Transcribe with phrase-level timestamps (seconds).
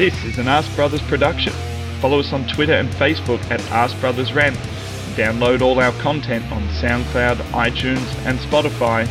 [0.00, 1.52] This is an Ask Brothers production.
[2.00, 4.56] Follow us on Twitter and Facebook at Ask Brothers Rant.
[5.14, 9.06] Download all our content on SoundCloud, iTunes, and Spotify.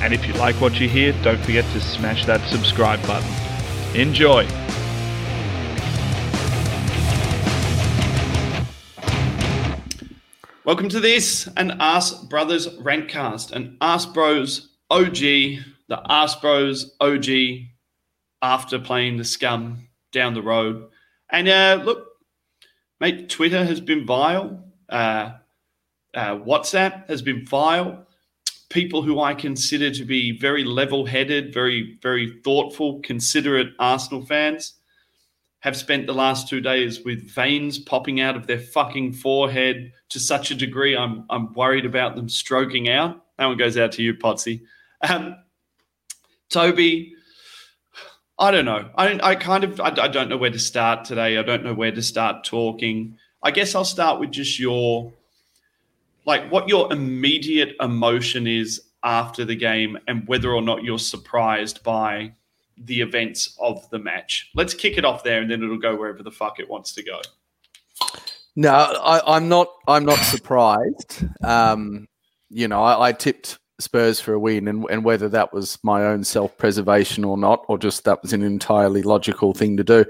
[0.00, 3.30] And if you like what you hear, don't forget to smash that subscribe button.
[3.94, 4.48] Enjoy!
[10.64, 17.26] Welcome to this, an Ask Brothers Rantcast, an Ask Bros OG, the Ask Bros OG
[18.40, 20.88] after playing the scum down the road.
[21.30, 22.06] And uh, look,
[23.00, 24.64] mate, Twitter has been vile.
[24.88, 25.32] Uh,
[26.14, 28.06] uh, WhatsApp has been vile.
[28.68, 34.74] People who I consider to be very level headed, very, very thoughtful, considerate Arsenal fans
[35.60, 40.20] have spent the last two days with veins popping out of their fucking forehead to
[40.20, 43.20] such a degree I'm, I'm worried about them stroking out.
[43.36, 44.62] That one goes out to you, Potsy.
[45.08, 45.36] Um,
[46.50, 47.15] Toby,
[48.38, 48.90] I don't know.
[48.96, 51.38] I, I kind of I, I don't know where to start today.
[51.38, 53.16] I don't know where to start talking.
[53.42, 55.12] I guess I'll start with just your
[56.26, 61.82] like what your immediate emotion is after the game and whether or not you're surprised
[61.82, 62.32] by
[62.76, 64.50] the events of the match.
[64.54, 67.02] Let's kick it off there and then it'll go wherever the fuck it wants to
[67.02, 67.20] go.
[68.56, 69.68] No, I, am not.
[69.86, 71.24] I'm not surprised.
[71.44, 72.08] Um,
[72.50, 76.04] you know, I, I, tipped Spurs for a win, and, and whether that was my
[76.04, 80.04] own self-preservation or not, or just that was an entirely logical thing to do,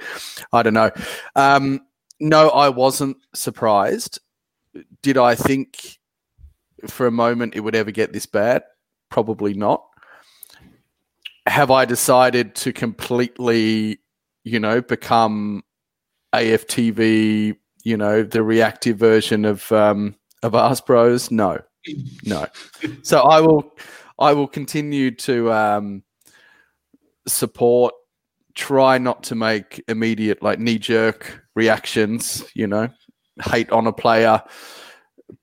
[0.53, 0.91] I don't know.
[1.35, 1.81] Um,
[2.21, 4.21] no, I wasn't surprised.
[5.03, 5.99] Did I think
[6.87, 8.63] for a moment it would ever get this bad?
[9.11, 9.85] Probably not.
[11.47, 14.01] Have I decided to completely,
[14.45, 15.63] you know, become
[16.35, 21.31] AFTV, you know, the reactive version of um, of Ask Bros?
[21.31, 21.61] No,
[22.25, 22.47] no.
[23.03, 23.75] So I will,
[24.19, 26.03] I will continue to um,
[27.27, 27.95] support.
[28.55, 32.45] Try not to make immediate like knee jerk reactions.
[32.55, 32.89] You know,
[33.45, 34.43] hate on a player,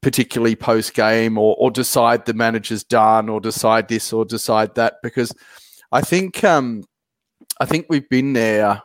[0.02, 4.96] particularly post game, or or decide the manager's done, or decide this, or decide that,
[5.04, 5.32] because
[5.92, 6.84] I think um,
[7.60, 8.82] I think we've been there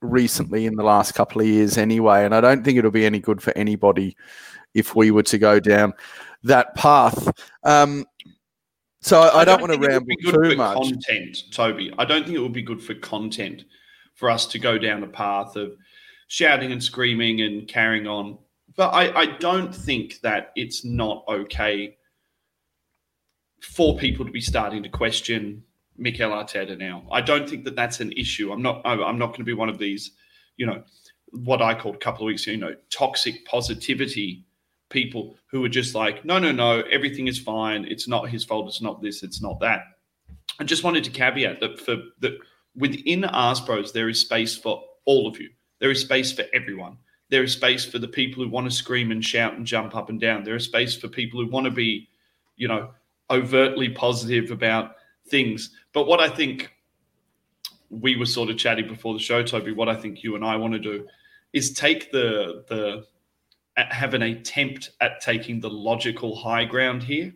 [0.00, 3.18] recently in the last couple of years anyway, and I don't think it'll be any
[3.18, 4.16] good for anybody
[4.74, 5.92] if we were to go down
[6.44, 7.32] that path.
[7.64, 8.04] Um,
[9.00, 10.76] so I, I don't, don't want to ramble too much.
[10.76, 11.92] Content, Toby.
[11.98, 13.64] I don't think it would be good for content
[14.14, 15.72] for us to go down a path of
[16.28, 18.38] shouting and screaming and carrying on.
[18.76, 21.96] But I, I don't think that it's not okay
[23.60, 25.62] for people to be starting to question
[25.96, 27.04] Mikel Arteta now.
[27.10, 28.52] I don't think that that's an issue.
[28.52, 28.80] I'm not.
[28.84, 30.12] I'm not going to be one of these,
[30.56, 30.82] you know,
[31.32, 34.44] what I called a couple of weeks ago, you know, toxic positivity
[34.92, 37.84] people who are just like, no, no, no, everything is fine.
[37.86, 38.68] It's not his fault.
[38.68, 39.22] It's not this.
[39.22, 39.82] It's not that.
[40.60, 42.38] I just wanted to caveat that for that
[42.76, 45.50] within Ask Bros, there is space for all of you.
[45.78, 46.96] There is space for everyone.
[47.28, 50.10] There is space for the people who want to scream and shout and jump up
[50.10, 50.44] and down.
[50.44, 52.08] There is space for people who want to be,
[52.56, 52.90] you know,
[53.30, 54.96] overtly positive about
[55.28, 55.70] things.
[55.92, 56.70] But what I think
[57.88, 60.56] we were sort of chatting before the show, Toby, what I think you and I
[60.56, 61.06] want to do
[61.52, 63.06] is take the the
[63.76, 67.32] have an attempt at taking the logical high ground here,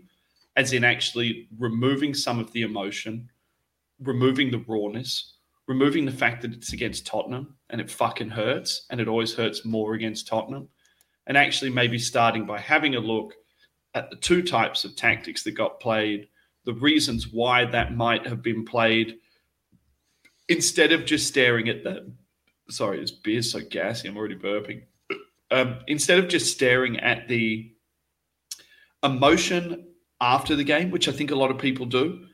[0.56, 3.30] as in actually removing some of the emotion,
[4.00, 5.34] removing the rawness,
[5.66, 9.64] removing the fact that it's against Tottenham and it fucking hurts and it always hurts
[9.64, 10.69] more against Tottenham,
[11.26, 13.34] and actually maybe starting by having a look
[13.94, 16.28] at the two types of tactics that got played,
[16.64, 19.16] the reasons why that might have been played,
[20.48, 22.18] instead of just staring at them.
[22.68, 24.08] Sorry, this beer's so gassy.
[24.08, 24.82] I'm already burping
[25.51, 27.73] um, instead of just staring at the
[29.03, 29.87] emotion
[30.21, 32.27] after the game, which I think a lot of people do,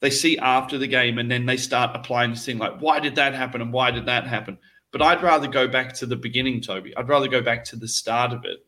[0.00, 3.16] they see after the game and then they start applying this thing like, why did
[3.16, 4.58] that happen and why did that happen?
[4.92, 6.96] But I'd rather go back to the beginning, Toby.
[6.96, 8.58] I'd rather go back to the start of it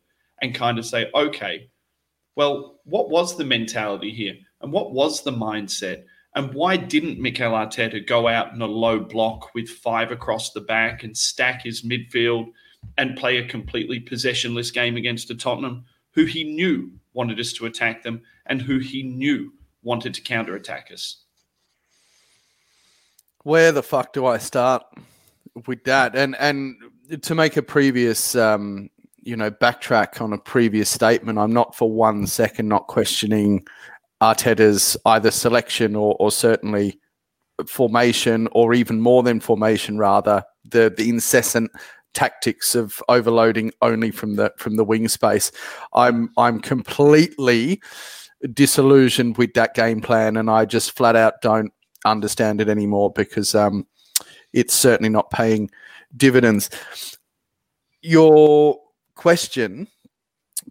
[0.41, 1.69] and kind of say, okay,
[2.35, 4.35] well, what was the mentality here?
[4.61, 6.03] And what was the mindset?
[6.35, 10.61] And why didn't Mikel Arteta go out in a low block with five across the
[10.61, 12.47] back and stack his midfield
[12.97, 17.65] and play a completely possessionless game against a Tottenham who he knew wanted us to
[17.65, 21.23] attack them and who he knew wanted to counter attack us.
[23.43, 24.83] Where the fuck do I start
[25.65, 26.15] with that?
[26.15, 26.75] And and
[27.21, 28.89] to make a previous um,
[29.21, 33.65] you know backtrack on a previous statement, I'm not for one second not questioning
[34.21, 36.99] Arteta's either selection or, or certainly
[37.65, 41.71] formation, or even more than formation, rather the the incessant
[42.13, 45.51] tactics of overloading only from the from the wing space.
[45.93, 47.81] I'm I'm completely
[48.53, 51.73] disillusioned with that game plan, and I just flat out don't
[52.05, 53.85] understand it anymore because um,
[54.53, 55.69] it's certainly not paying
[56.17, 56.69] dividends.
[58.01, 58.79] Your
[59.15, 59.87] question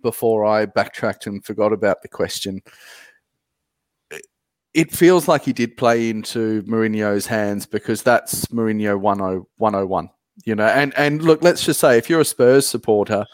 [0.02, 2.62] before I backtracked and forgot about the question.
[4.72, 10.10] It feels like he did play into Mourinho's hands because that's Mourinho 101.
[10.44, 13.26] You know, and and look, let's just say if you're a Spurs supporter,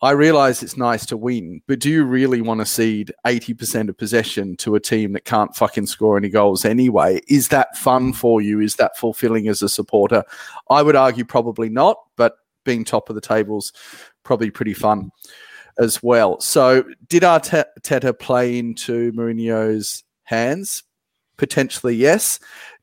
[0.00, 3.98] I realize it's nice to win, but do you really want to cede 80% of
[3.98, 7.20] possession to a team that can't fucking score any goals anyway?
[7.26, 8.60] Is that fun for you?
[8.60, 10.22] Is that fulfilling as a supporter?
[10.70, 13.72] I would argue probably not, but being top of the tables
[14.22, 15.10] probably pretty fun
[15.78, 16.40] as well.
[16.40, 20.84] So, did Arteta play into Mourinho's hands?
[21.38, 22.38] Potentially, yes.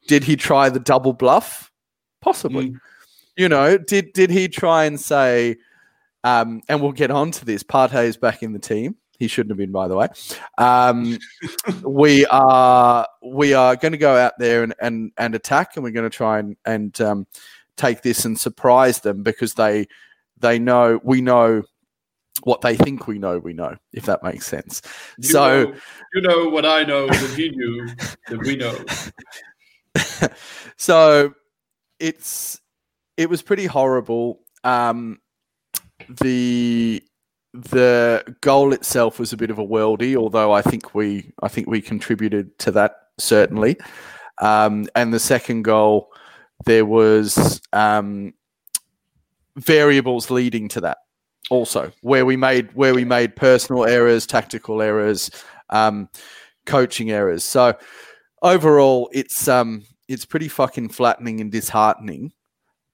[0.08, 1.72] Did he try the double bluff?
[2.22, 2.72] Possibly.
[2.72, 2.80] Mm.
[3.38, 5.58] You know, did did he try and say,
[6.24, 7.64] um, and we'll get on to this.
[7.64, 8.96] Partey is back in the team.
[9.18, 10.08] He shouldn't have been, by the way.
[10.58, 11.18] Um,
[11.84, 15.92] we are we are going to go out there and, and, and attack, and we're
[15.92, 17.28] going to try and and um,
[17.78, 19.88] take this and surprise them because they
[20.40, 21.64] they know we know
[22.44, 24.82] what they think we know we know, if that makes sense.
[25.18, 25.76] You so know,
[26.14, 27.88] you know what I know that he knew
[28.30, 28.78] that we know.
[30.78, 31.34] so
[32.00, 32.60] it's
[33.18, 34.42] it was pretty horrible.
[34.64, 35.20] Um,
[36.10, 37.04] the
[37.54, 41.68] the goal itself was a bit of a worldie, although I think we I think
[41.68, 43.78] we contributed to that certainly.
[44.42, 46.12] Um, and the second goal,
[46.66, 48.34] there was um,
[49.56, 50.98] variables leading to that
[51.50, 55.30] also, where we made where we made personal errors, tactical errors,
[55.70, 56.10] um,
[56.66, 57.44] coaching errors.
[57.44, 57.78] So
[58.42, 62.34] overall, it's um, it's pretty fucking flattening and disheartening.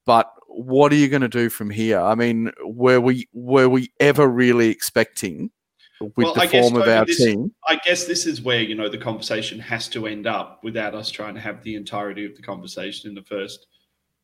[0.05, 1.99] But what are you going to do from here?
[1.99, 5.51] I mean, were we were we ever really expecting
[5.99, 7.53] with well, the I form guess, of our this, team?
[7.67, 11.09] I guess this is where you know the conversation has to end up without us
[11.09, 13.67] trying to have the entirety of the conversation in the first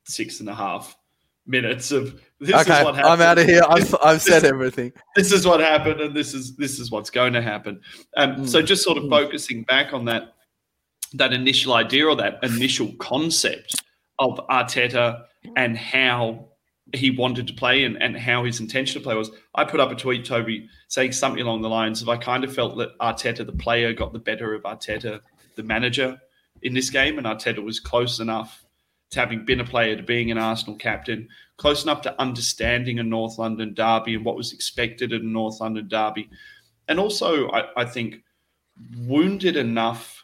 [0.06, 0.98] six and a half
[1.46, 3.14] minutes of this okay, is what happened.
[3.14, 3.64] I'm out of here.
[3.68, 4.92] I've, I've said everything.
[5.16, 7.80] This is what happened, and this is this is what's going to happen.
[8.18, 8.48] Um, mm.
[8.48, 9.10] So just sort of mm.
[9.10, 10.34] focusing back on that
[11.14, 13.82] that initial idea or that initial concept
[14.20, 15.26] of Arteta
[15.56, 16.48] and how
[16.94, 19.32] he wanted to play and, and how his intention to play was.
[19.54, 22.54] I put up a tweet, Toby, saying something along the lines of I kind of
[22.54, 25.22] felt that Arteta, the player, got the better of Arteta,
[25.56, 26.20] the manager,
[26.62, 28.66] in this game, and Arteta was close enough
[29.12, 31.28] to having been a player to being an Arsenal captain,
[31.58, 35.62] close enough to understanding a North London derby and what was expected at a North
[35.62, 36.30] London derby.
[36.88, 38.24] And also, I, I think,
[38.98, 40.17] wounded enough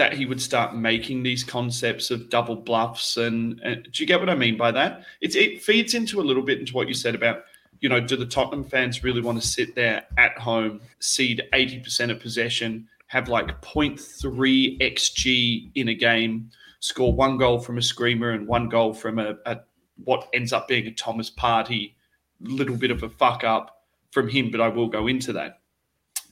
[0.00, 3.18] that he would start making these concepts of double bluffs.
[3.18, 5.04] And, and do you get what I mean by that?
[5.20, 7.44] It's, it feeds into a little bit into what you said about,
[7.80, 12.10] you know, do the Tottenham fans really want to sit there at home, cede 80%
[12.10, 16.50] of possession, have like 0.3 XG in a game?
[16.80, 19.58] score one goal from a screamer and one goal from a, a
[20.04, 21.92] what ends up being a Thomas Partey
[22.40, 25.60] little bit of a fuck up from him, but I will go into that.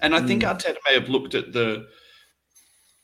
[0.00, 0.26] And I mm.
[0.26, 1.86] think Arteta may have looked at the.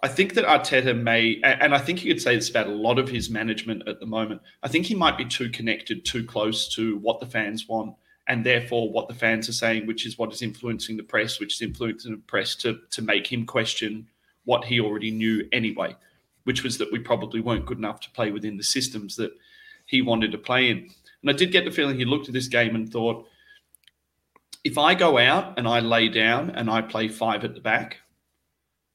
[0.05, 2.99] I think that Arteta may, and I think you could say this about a lot
[2.99, 4.43] of his management at the moment.
[4.63, 7.97] I think he might be too connected, too close to what the fans want,
[8.29, 11.55] and therefore what the fans are saying, which is what is influencing the press, which
[11.55, 14.07] is influencing the press to to make him question
[14.45, 15.97] what he already knew anyway
[16.45, 19.33] which was that we probably weren't good enough to play within the systems that
[19.87, 20.91] he wanted to play in.
[21.23, 23.27] And I did get the feeling he looked at this game and thought,
[24.63, 27.99] if I go out and I lay down and I play five at the back,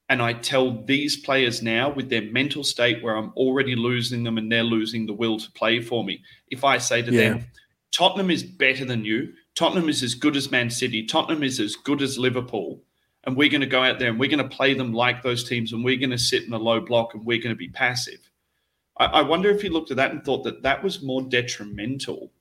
[0.09, 4.39] and I tell these players now with their mental state where I'm already losing them
[4.39, 7.29] and they're losing the will to play for me, if I say to yeah.
[7.29, 7.45] them,
[7.91, 11.75] Tottenham is better than you, Tottenham is as good as Man City, Tottenham is as
[11.75, 12.81] good as Liverpool,
[13.23, 15.47] and we're going to go out there and we're going to play them like those
[15.47, 17.69] teams and we're going to sit in a low block and we're going to be
[17.69, 18.19] passive.
[18.97, 22.31] I, I wonder if he looked at that and thought that that was more detrimental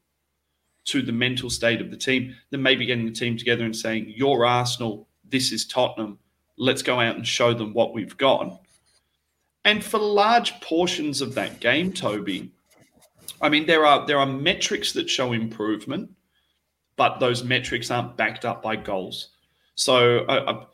[0.86, 4.10] to the mental state of the team than maybe getting the team together and saying,
[4.16, 6.18] You're Arsenal, this is Tottenham,
[6.58, 8.60] let's go out and show them what we've got.
[9.64, 12.50] And for large portions of that game, Toby,
[13.40, 16.10] I mean, there are there are metrics that show improvement,
[16.96, 19.30] but those metrics aren't backed up by goals.
[19.74, 20.64] So, uh,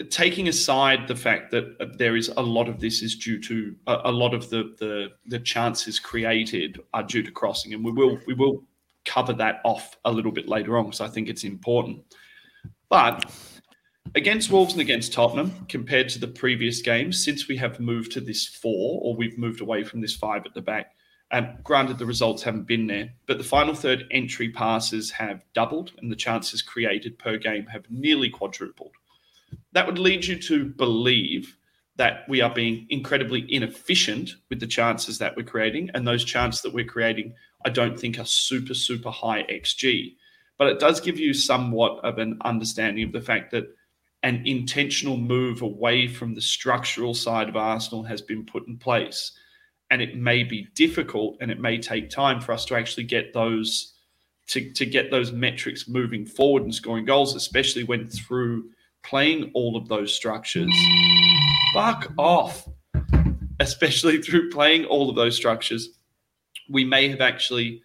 [0.00, 3.40] uh, taking aside the fact that uh, there is a lot of this is due
[3.42, 7.84] to a, a lot of the, the the chances created are due to crossing, and
[7.84, 8.62] we will we will
[9.04, 12.04] cover that off a little bit later on because I think it's important.
[12.88, 13.24] But
[14.14, 18.20] against Wolves and against Tottenham, compared to the previous games, since we have moved to
[18.20, 20.94] this four or we've moved away from this five at the back,
[21.32, 25.92] um, granted, the results haven't been there, but the final third entry passes have doubled
[25.98, 28.94] and the chances created per game have nearly quadrupled.
[29.72, 31.56] That would lead you to believe
[31.96, 36.62] that we are being incredibly inefficient with the chances that we're creating, and those chances
[36.62, 40.16] that we're creating I don't think are super, super high XG.
[40.58, 43.74] But it does give you somewhat of an understanding of the fact that
[44.22, 49.32] an intentional move away from the structural side of Arsenal has been put in place.
[49.90, 53.32] And it may be difficult and it may take time for us to actually get
[53.32, 53.94] those
[54.48, 58.68] to, to get those metrics moving forward and scoring goals, especially when through
[59.04, 60.72] playing all of those structures.
[61.72, 62.68] Fuck off.
[63.60, 65.90] Especially through playing all of those structures,
[66.68, 67.82] we may have actually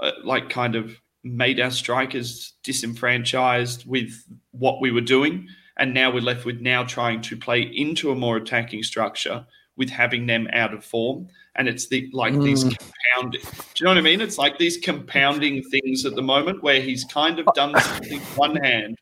[0.00, 5.46] uh, like kind of made our strikers disenfranchised with what we were doing
[5.80, 9.44] and now we're left with now trying to play into a more attacking structure
[9.76, 12.44] with having them out of form and it's the like mm.
[12.44, 16.22] these compounding do you know what i mean it's like these compounding things at the
[16.22, 18.96] moment where he's kind of done something one hand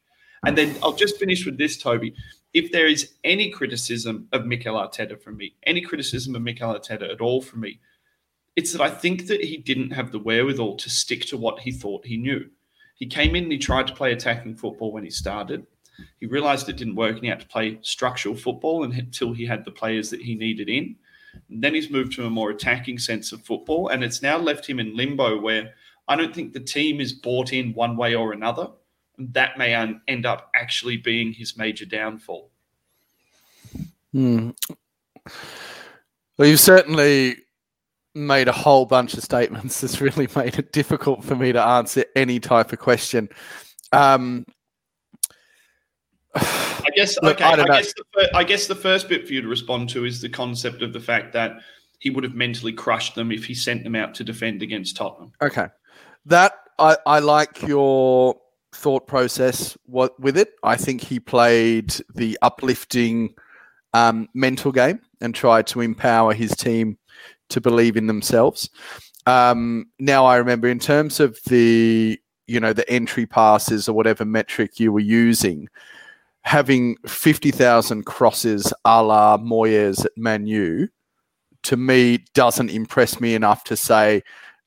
[0.47, 2.15] and then i'll just finish with this toby
[2.55, 7.13] if there is any criticism of Mikel Arteta from me, any criticism of Mikel Arteta
[7.13, 7.79] at all from me,
[8.57, 11.71] it's that I think that he didn't have the wherewithal to stick to what he
[11.71, 12.49] thought he knew.
[12.97, 15.67] He came in and he tried to play attacking football when he started.
[16.21, 19.65] He realized it didn't work and he had to play structural football until he had
[19.65, 20.97] the players that he needed in.
[21.51, 24.67] And then he's moved to a more attacking sense of football, and it's now left
[24.69, 25.75] him in limbo where
[26.09, 28.69] I don't think the team is bought in one way or another.
[29.19, 32.51] And that may un- end up actually being his major downfall.
[34.13, 34.51] Hmm.
[36.39, 37.37] Well, you've certainly
[38.15, 42.05] made a whole bunch of statements that's really made it difficult for me to answer
[42.17, 43.29] any type of question.
[43.93, 44.47] Um,
[46.35, 47.45] I guess Look, okay.
[47.45, 50.21] I, I guess the, I guess the first bit for you to respond to is
[50.21, 51.53] the concept of the fact that
[51.99, 55.33] he would have mentally crushed them if he sent them out to defend against Tottenham.
[55.43, 55.67] Okay,
[56.27, 58.37] that I, I like your
[58.73, 60.53] thought process what with it.
[60.63, 63.35] I think he played the uplifting
[63.95, 66.99] um, mental game and tried to empower his team
[67.49, 68.71] to believe in themselves.
[69.27, 74.25] Um, now I remember in terms of the you know the entry passes or whatever
[74.25, 75.69] metric you were using
[76.49, 80.89] having 50,000 crosses a la Moyes at Manu,
[81.65, 84.23] to me, doesn't impress me enough to say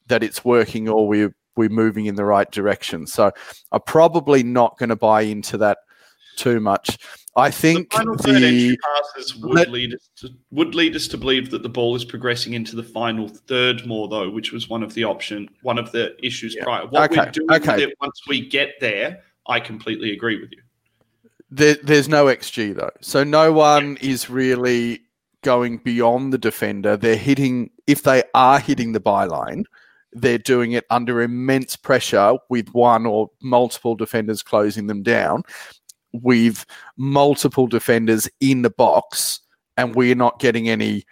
[0.06, 3.08] that it's working or we're, we're moving in the right direction.
[3.08, 3.32] So
[3.72, 5.80] I'm probably not going to buy into that
[6.36, 7.00] too much.
[7.36, 11.08] I think the final third entry passes would let, lead us to, would lead us
[11.08, 14.70] to believe that the ball is progressing into the final third more though, which was
[14.70, 16.64] one of the option, one of the issues yeah.
[16.64, 16.86] prior.
[16.86, 17.22] What okay.
[17.22, 17.76] we're doing okay.
[17.78, 20.61] with it once we get there, I completely agree with you.
[21.52, 25.02] There, there's no XG though, so no one is really
[25.44, 26.96] going beyond the defender.
[26.96, 29.66] They're hitting if they are hitting the byline,
[30.14, 35.44] they're doing it under immense pressure with one or multiple defenders closing them down,
[36.14, 36.66] with
[36.98, 39.40] multiple defenders in the box,
[39.78, 41.04] and we're not getting any,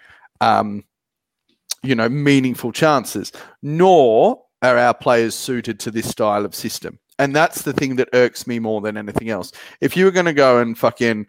[0.41, 0.83] um,
[1.83, 3.31] you know, meaningful chances.
[3.61, 6.99] Nor are our players suited to this style of system.
[7.19, 9.51] And that's the thing that irks me more than anything else.
[9.81, 11.27] If you were going to go and fucking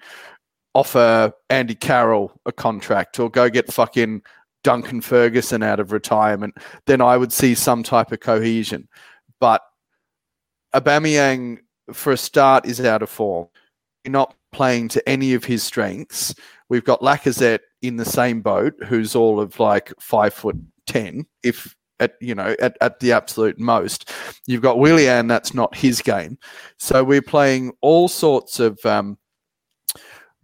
[0.73, 4.23] offer Andy Carroll a contract or go get fucking
[4.63, 6.55] Duncan Ferguson out of retirement,
[6.87, 8.89] then I would see some type of cohesion.
[9.41, 9.63] But
[10.75, 11.59] Aubameyang,
[11.93, 13.49] for a start, is out of form.
[14.05, 16.35] You're not playing to any of his strengths.
[16.69, 20.57] We've got Lacazette in the same boat, who's all of like five foot
[20.87, 24.11] ten, if at you know at, at the absolute most.
[24.47, 26.38] You've got Willian, that's not his game.
[26.78, 29.19] So we're playing all sorts of um,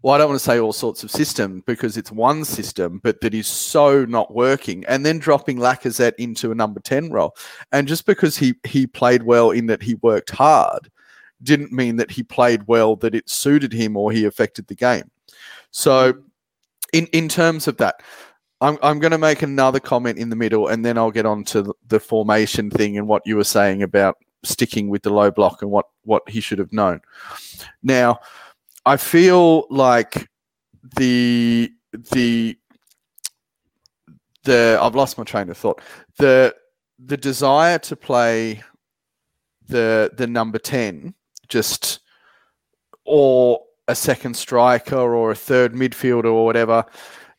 [0.06, 3.20] well, I don't want to say all sorts of system because it's one system, but
[3.22, 4.84] that is so not working.
[4.86, 7.34] And then dropping Lacazette into a number 10 role.
[7.72, 10.90] And just because he, he played well in that he worked hard
[11.42, 15.10] didn't mean that he played well, that it suited him or he affected the game.
[15.72, 16.14] So,
[16.92, 18.00] in, in terms of that,
[18.66, 21.44] I'm, I'm going to make another comment in the middle and then I'll get on
[21.44, 25.62] to the formation thing and what you were saying about sticking with the low block
[25.62, 27.00] and what, what he should have known.
[27.84, 28.18] Now,
[28.84, 30.28] I feel like
[30.96, 32.56] the the
[34.44, 35.80] the I've lost my train of thought.
[36.18, 36.54] The
[36.98, 38.62] the desire to play
[39.68, 41.14] the the number 10
[41.48, 42.00] just
[43.04, 46.84] or a second striker or a third midfielder or whatever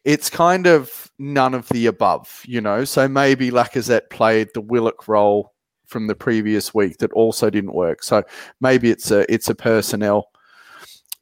[0.06, 2.86] it's kind of none of the above, you know.
[2.86, 5.54] So maybe Lacazette played the Willock role
[5.86, 8.04] from the previous week that also didn't work.
[8.04, 8.24] So
[8.62, 10.30] maybe it's a it's a personnel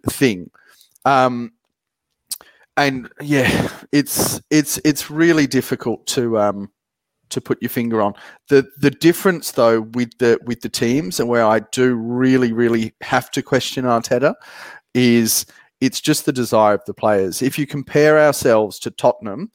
[0.10, 0.50] thing.
[1.06, 1.52] Um,
[2.78, 6.72] and yeah, it's it's it's really difficult to um,
[7.30, 8.14] to put your finger on.
[8.50, 12.94] The the difference though with the with the teams and where I do really, really
[13.02, 14.36] have to question Arteta
[14.94, 15.46] is
[15.86, 17.42] it's just the desire of the players.
[17.42, 19.52] If you compare ourselves to Tottenham,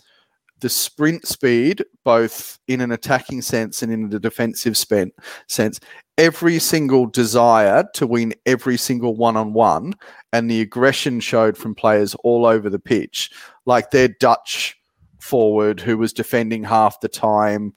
[0.60, 5.12] the sprint speed, both in an attacking sense and in the defensive spen-
[5.48, 5.80] sense,
[6.18, 9.94] every single desire to win every single one on one,
[10.32, 13.30] and the aggression showed from players all over the pitch,
[13.66, 14.76] like their Dutch
[15.18, 17.72] forward who was defending half the time,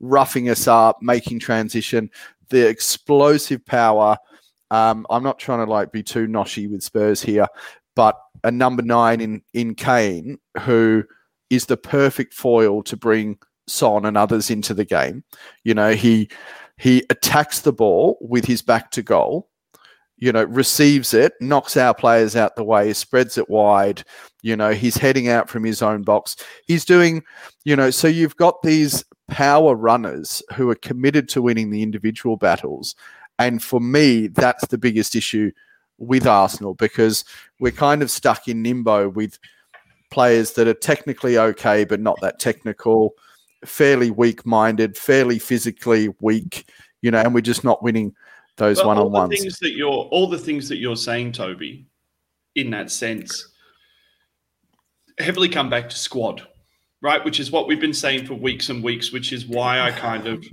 [0.00, 2.10] roughing us up, making transition,
[2.50, 4.16] the explosive power.
[4.70, 7.46] Um, I'm not trying to like be too noshy with Spurs here,
[7.96, 11.02] but a number nine in in Kane who
[11.50, 15.24] is the perfect foil to bring Son and others into the game.
[15.64, 16.30] You know, he
[16.78, 19.48] he attacks the ball with his back to goal.
[20.18, 24.02] You know, receives it, knocks our players out the way, spreads it wide.
[24.42, 26.36] You know, he's heading out from his own box.
[26.66, 27.22] He's doing,
[27.64, 32.38] you know, so you've got these power runners who are committed to winning the individual
[32.38, 32.94] battles.
[33.38, 35.50] And for me, that's the biggest issue
[35.98, 37.24] with Arsenal because
[37.60, 39.38] we're kind of stuck in limbo with
[40.10, 43.14] players that are technically okay, but not that technical,
[43.64, 46.70] fairly weak minded, fairly physically weak,
[47.02, 48.14] you know, and we're just not winning
[48.56, 49.40] those one on ones.
[49.40, 51.86] Things that you're all the things that you're saying, Toby,
[52.54, 53.48] in that sense,
[55.18, 56.46] heavily come back to squad,
[57.02, 57.24] right?
[57.24, 60.26] Which is what we've been saying for weeks and weeks, which is why I kind
[60.26, 60.44] of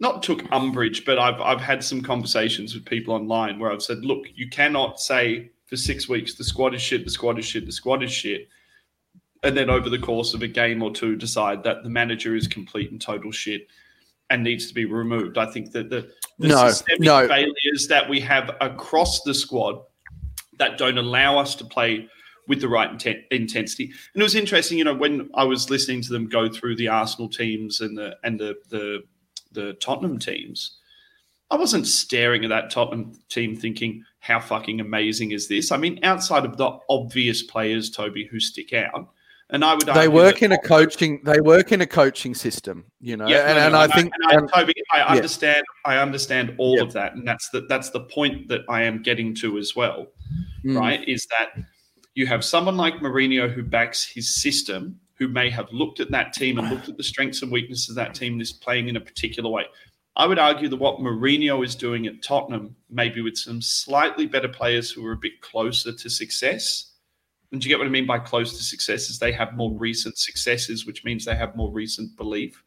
[0.00, 4.04] not took umbrage, but I've I've had some conversations with people online where I've said,
[4.04, 7.66] look, you cannot say for six weeks the squad is shit, the squad is shit,
[7.66, 8.48] the squad is shit,
[9.42, 12.48] and then over the course of a game or two decide that the manager is
[12.48, 13.68] complete and total shit
[14.30, 15.38] and needs to be removed.
[15.38, 17.28] I think that the, the no, systemic no.
[17.28, 19.82] failures that we have across the squad
[20.58, 22.08] that don't allow us to play
[22.46, 23.92] with the right inten- intensity.
[24.14, 26.88] And it was interesting, you know, when I was listening to them go through the
[26.88, 29.02] Arsenal teams and the and the the
[29.52, 30.78] the Tottenham teams,
[31.50, 35.72] I wasn't staring at that Tottenham team thinking, how fucking amazing is this?
[35.72, 39.08] I mean, outside of the obvious players, Toby, who stick out,
[39.52, 43.16] and I would they work in a coaching they work in a coaching system, you
[43.16, 43.26] know.
[43.26, 45.06] Yeah, and, no, and no, I and think and I, Toby, I yeah.
[45.06, 46.82] understand I understand all Yeah.
[46.82, 47.14] of that.
[47.14, 50.06] And that's the that's the point that I am getting to as well,
[50.64, 50.78] Mm.
[50.78, 51.08] right?
[51.08, 51.64] Is that
[52.14, 56.32] you have someone like Mourinho who backs his system, who may have looked at that
[56.32, 58.96] team and looked at the strengths and weaknesses of that team and is playing in
[58.96, 59.66] a particular way.
[60.16, 64.48] I would argue that what Mourinho is doing at Tottenham, maybe with some slightly better
[64.48, 66.94] players who are a bit closer to success.
[67.52, 69.10] And do you get what I mean by close to success?
[69.10, 72.62] Is they have more recent successes, which means they have more recent belief.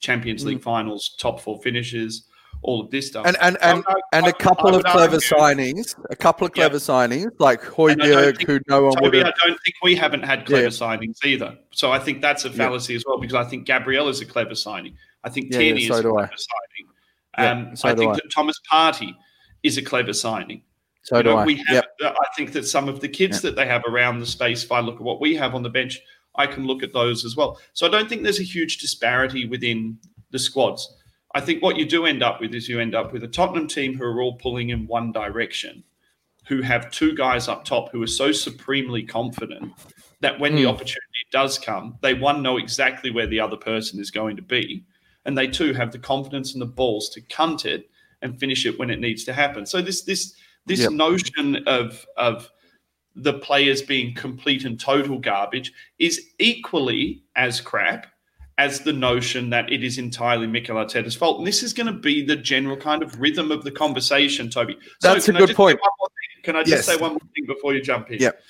[0.00, 0.46] Champions mm.
[0.46, 2.27] League finals, top four finishes,
[2.62, 3.24] all of this stuff.
[3.26, 6.52] and and and, I- and I- a couple of clever argue- signings, a couple of
[6.56, 6.64] Yeah.
[6.68, 9.76] clever signings like And I don't Hojbjerg, who no one would Toby, I don't think
[9.82, 10.68] we haven't had clever Yeah.
[10.68, 11.56] signings either.
[11.72, 12.54] So I think that's a Yeah.
[12.56, 14.96] fallacy as well because I think Gabriel is a clever signing.
[15.24, 16.26] I think Yeah, yeah, Tierney so is a do I.
[16.26, 16.92] clever signing.
[17.38, 19.14] Yeah, Um, so I think that Thomas Partey
[19.62, 20.62] is a clever signing.
[21.04, 21.44] So You do know, I.
[21.46, 21.84] we have.
[22.02, 22.16] Yep.
[22.16, 24.80] I think that some of the kids that they have around the space, if I
[24.80, 26.00] look at what we have on the bench,
[26.34, 27.58] I can look at those as well.
[27.72, 29.98] So I don't think there's a huge disparity within
[30.30, 30.96] the squads.
[31.34, 33.66] I think what you do end up with is you end up with a Tottenham
[33.68, 35.84] team who are all pulling in one direction,
[36.46, 39.72] who have two guys up top who are so supremely confident
[40.20, 40.70] that when the Hmm.
[40.70, 44.84] opportunity does come, they one know exactly where the other person is going to be,
[45.26, 47.90] and they too have the confidence and the balls to cunt it
[48.22, 49.66] and finish it when it needs to happen.
[49.66, 50.34] So this this
[50.66, 50.92] this Yep.
[50.92, 52.50] notion of of
[53.14, 58.06] the players being complete and total garbage is equally as crap
[58.58, 61.38] as the notion that it is entirely Mikel Arteta's fault.
[61.38, 64.76] And this is going to be the general kind of rhythm of the conversation, Toby.
[65.00, 65.80] That's a good point.
[65.80, 66.42] one more thing?
[66.42, 66.86] Can I just Yes.
[66.86, 68.18] say one more thing before you jump in?
[68.20, 68.42] Yep.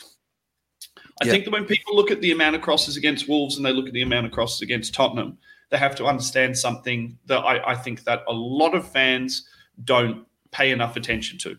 [1.20, 1.32] I Yep.
[1.32, 3.86] think that when people look at the amount of crosses against Wolves and they look
[3.86, 5.36] at the amount of crosses against Tottenham,
[5.70, 9.46] they have to understand something that I, I think that a lot of fans
[9.84, 11.58] don't pay enough attention to.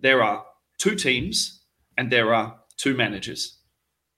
[0.00, 0.44] There are
[0.78, 1.62] two teams
[1.96, 3.58] and there are two managers,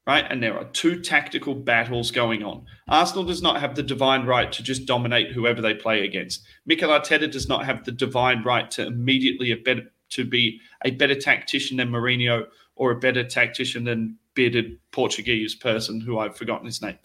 [0.06, 0.24] right?
[0.30, 2.64] And there are two tactical battles going on.
[2.88, 6.44] Arsenal does not have the divine right to just dominate whoever they play against.
[6.64, 11.16] Mikel Arteta does not have the divine right to immediately better, to be a better
[11.16, 16.80] tactician than Mourinho or a better tactician than bearded Portuguese person who I've forgotten his
[16.82, 16.98] name.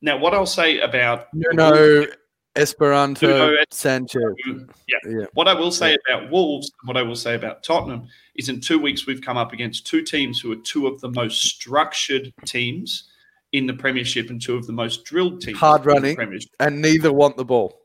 [0.00, 2.06] Now, what I'll say about Nuno
[2.58, 4.22] Esperanto Sanchez.
[4.46, 4.98] yeah.
[5.06, 5.26] Yeah.
[5.34, 8.60] What I will say about Wolves, and what I will say about Tottenham, is in
[8.60, 12.32] two weeks we've come up against two teams who are two of the most structured
[12.44, 13.08] teams
[13.52, 15.58] in the Premiership and two of the most drilled teams.
[15.58, 16.40] Hard in the running.
[16.60, 17.80] And neither want the ball.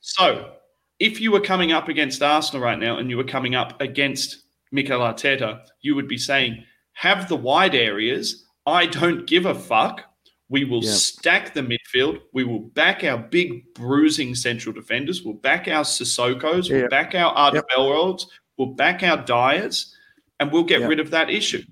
[0.00, 0.52] So,
[0.98, 4.44] if you were coming up against Arsenal right now and you were coming up against
[4.70, 8.44] Mikel Arteta, you would be saying, have the wide areas.
[8.66, 10.04] I don't give a fuck.
[10.50, 10.90] We will Yeah.
[10.90, 12.20] stack the midfield.
[12.32, 15.22] We will back our big bruising central defenders.
[15.22, 16.68] We'll back our Sissoko's.
[16.68, 18.20] We'll back our Arda Yep.
[18.58, 19.94] We'll back our Diers,
[20.40, 20.90] and we'll get Yep.
[20.90, 21.62] rid of that issue.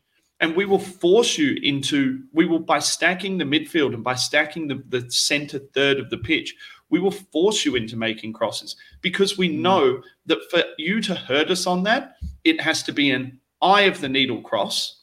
[0.40, 4.68] And we will force you into, we will, by stacking the midfield and by stacking
[4.68, 6.54] the, the center third of the pitch,
[6.88, 9.58] we will force you into making crosses because we Mm.
[9.58, 12.14] know that for you to hurt us on that,
[12.44, 14.97] it has to be an eye of the needle cross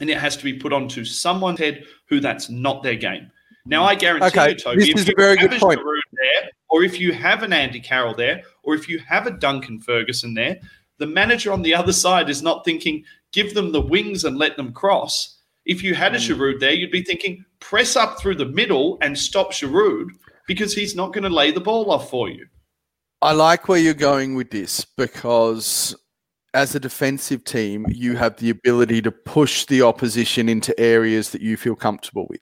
[0.00, 3.30] and it has to be put onto someone's head who that's not their game.
[3.64, 5.80] Now, I guarantee Okay, you, Toby, this if is a you very have good point.
[5.80, 9.80] There, or if you have an Andy Carroll there, or if you have a Duncan
[9.80, 10.60] Ferguson there,
[10.98, 14.56] the manager on the other side is not thinking, give them the wings and let
[14.56, 15.38] them cross.
[15.64, 16.36] If you had a Mm.
[16.36, 20.10] Giroud there, you'd be thinking, press up through the middle and stop Giroud
[20.46, 22.46] because he's not going to lay the ball off for you.
[23.20, 25.96] I like where you're going with this because
[26.56, 31.42] as a defensive team, you have the ability to push the opposition into areas that
[31.42, 32.40] you feel comfortable with.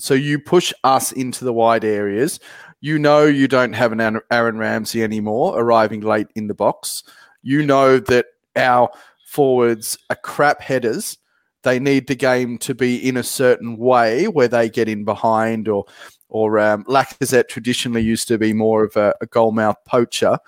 [0.00, 2.40] So you push us into the wide areas.
[2.80, 7.04] You know you don't have an Aaron- Ramsey anymore arriving late in the box.
[7.42, 8.90] You know that our
[9.28, 11.16] forwards are crap headers.
[11.62, 15.68] They need the game to be in a certain way where they get in behind
[15.68, 15.84] or
[16.28, 20.38] or um, Lacazette traditionally used to be more of a, a goalmouth poacher.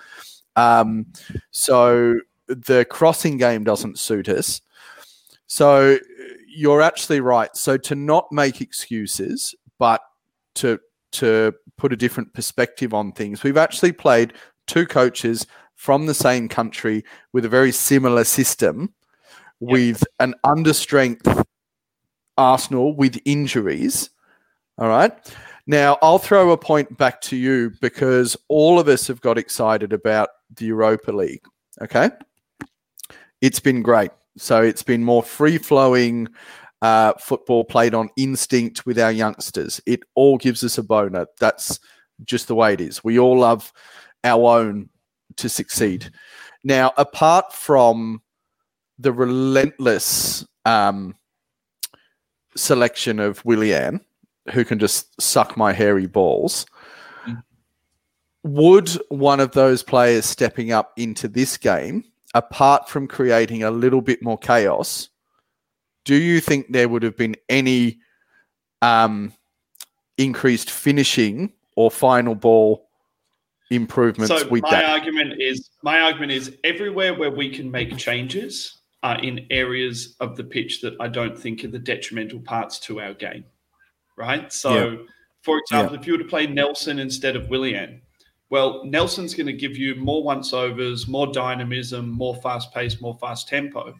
[0.57, 1.05] Um,
[1.51, 2.15] so
[2.47, 4.61] the crossing game doesn't suit us.
[5.47, 5.99] So
[6.47, 7.55] you're actually right.
[7.55, 10.01] So to not make excuses, but
[10.55, 10.79] to
[11.13, 14.33] to put a different perspective on things, we've actually played
[14.67, 18.93] two coaches from the same country with a very similar system,
[19.59, 21.45] with an understrength
[22.37, 24.09] Arsenal with injuries.
[24.77, 25.13] All right.
[25.67, 29.93] Now, I'll throw a point back to you because all of us have got excited
[29.93, 31.43] about the Europa League.
[31.81, 32.09] Okay.
[33.45, 34.09] It's been great.
[34.37, 36.29] So it's been more free flowing
[36.81, 39.79] uh, football played on instinct with our youngsters.
[39.85, 41.27] It all gives us a boner.
[41.39, 41.79] That's
[42.23, 43.03] just the way it is.
[43.03, 43.71] We all love
[44.23, 44.89] our own
[45.35, 46.09] to succeed.
[46.63, 48.23] Now, apart from
[48.97, 51.15] the relentless um,
[52.55, 54.01] selection of Willian,
[54.53, 56.65] who can just suck my hairy balls.
[57.27, 57.43] Mm.
[58.41, 64.01] Would one of those players stepping up into this game, apart from creating a little
[64.01, 65.09] bit more chaos,
[66.03, 67.97] do you think there would have been any
[68.83, 69.33] um,
[70.17, 72.87] increased finishing or final ball
[73.71, 74.85] improvements So with my that?
[74.85, 80.35] argument is my argument is everywhere where we can make changes are in areas of
[80.35, 83.45] the pitch that I don't think are the detrimental parts to our game.
[84.17, 84.51] Right.
[84.53, 85.05] So
[85.41, 88.01] for example, if you were to play Nelson instead of Willian,
[88.49, 93.17] well, Nelson's going to give you more once overs, more dynamism, more fast pace, more
[93.19, 93.95] fast tempo.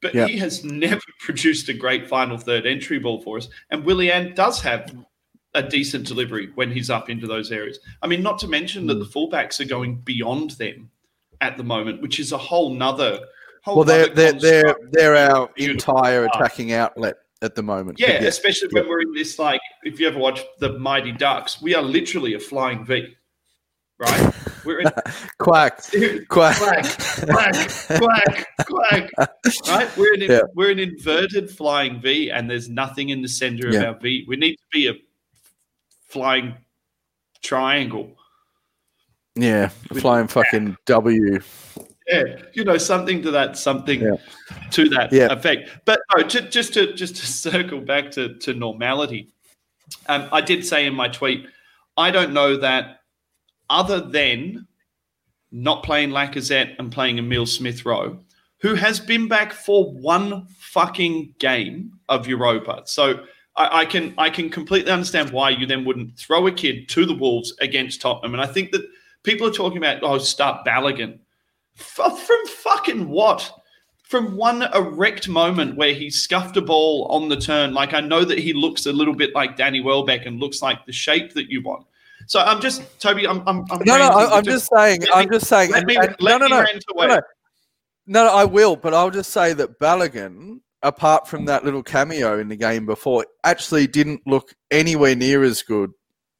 [0.00, 0.26] But Yeah.
[0.26, 3.48] he has never produced a great final third entry ball for us.
[3.70, 4.94] And Willian does have
[5.54, 7.78] a decent delivery when he's up into those areas.
[8.02, 9.18] I mean, not to mention that the hmm.
[9.18, 10.90] fullbacks are going beyond them
[11.40, 13.20] at the moment, which is a whole nother.
[13.64, 18.00] Whole Well, they're they're they're, they're our entire attacking outlet at the moment.
[18.00, 21.74] Yeah, especially when we're in this like if you ever watch the Mighty Ducks, we
[21.74, 23.16] are literally a flying V.
[24.02, 24.34] Right?
[24.64, 24.86] We're in
[25.38, 25.80] quack,
[26.28, 26.84] quack, quack,
[27.28, 29.10] quack, quack, quack.
[29.68, 29.96] Right?
[29.96, 30.40] We're an Yeah.
[30.54, 33.84] we're an inverted flying V and there's nothing in the center of Yeah.
[33.86, 34.24] our V.
[34.28, 34.94] We need to be a
[36.08, 36.54] flying
[37.42, 38.16] triangle.
[39.34, 41.40] Yeah, flying fucking W.
[42.08, 44.16] Yeah, you know, something to that, something Yeah.
[44.72, 45.70] to that effect.
[45.84, 49.32] But no, ju- just to just to circle back to to normality,
[50.08, 51.46] um, I did say in my tweet,
[51.96, 53.01] I don't know that
[53.72, 54.68] other than
[55.50, 58.18] not playing Lacazette and playing Emile Smith Rowe,
[58.58, 62.82] who has been back for one fucking game of Europa.
[62.84, 63.24] So
[63.56, 67.06] I, I can I can completely understand why you then wouldn't throw a kid to
[67.06, 68.34] the Wolves against Tottenham.
[68.34, 68.86] And I think that
[69.24, 71.18] people are talking about oh start Balogun.
[71.78, 73.50] F- from fucking what?
[74.04, 78.26] From one erect moment where he scuffed a ball on the turn, like I know
[78.26, 81.50] that he looks a little bit like Danny Welbeck and looks like the shape that
[81.50, 81.86] you want.
[82.26, 83.26] So I'm just Toby.
[83.26, 85.02] I'm I'm, I'm No, no, I, I'm just saying.
[85.12, 85.70] I'm just saying.
[85.70, 86.64] let me let no, no, no,
[87.06, 87.20] no,
[88.06, 88.28] no.
[88.28, 92.56] I will, but I'll just say that Balogun, apart from that little cameo in the
[92.56, 95.92] game before, actually didn't look anywhere near as good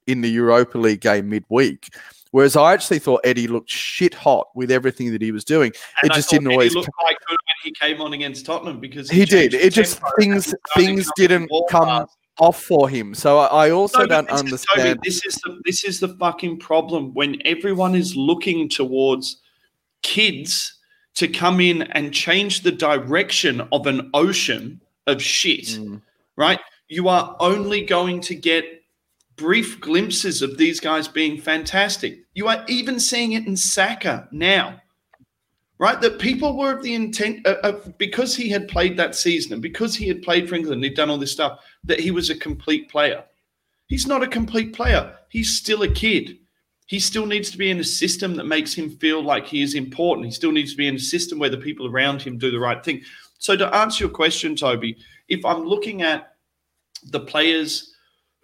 [0.07, 1.89] in the Europa League game midweek.
[2.33, 5.71] Whereas I actually thought Eddie looked shit hot with everything that he was doing.
[6.03, 6.75] And it I just didn't Eddie always.
[6.75, 9.53] looked quite good when he came on against Tottenham because He did.
[9.53, 12.17] It just tempo things things didn't come fast.
[12.39, 13.15] Off for him.
[13.15, 14.89] So I, I also No, don't this is- understand.
[14.97, 19.39] Toby, this is the this is the fucking problem when everyone is looking towards
[20.03, 20.75] kids
[21.15, 25.65] to come in and change the direction of an ocean of shit.
[25.67, 26.01] Mm.
[26.37, 26.59] Right?
[26.89, 28.65] You are only going to get
[29.37, 32.21] brief glimpses of these guys being fantastic.
[32.35, 34.81] You are even seeing it in Saka now.
[35.83, 36.01] Right?
[36.01, 39.97] That people were of the intent uh, because he had played that season and because
[39.97, 42.89] he had played for England, he'd done all this stuff, that he was a complete
[42.89, 43.25] player.
[43.89, 45.13] He's not a complete player.
[45.29, 46.39] He's still a kid.
[46.87, 49.75] He still needs to be in a system that makes him feel like he is
[49.75, 50.27] important.
[50.27, 52.61] He still needs to be in a system where the people around him do the
[52.61, 53.03] right thing.
[53.39, 56.37] So, to answer your question, Toby, if I'm looking at
[57.11, 57.93] the players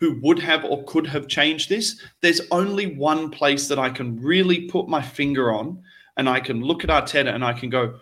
[0.00, 4.20] who would have or could have changed this, there's only one place that I can
[4.20, 5.84] really put my finger on
[6.18, 7.94] and I can look at Arteta and I can go,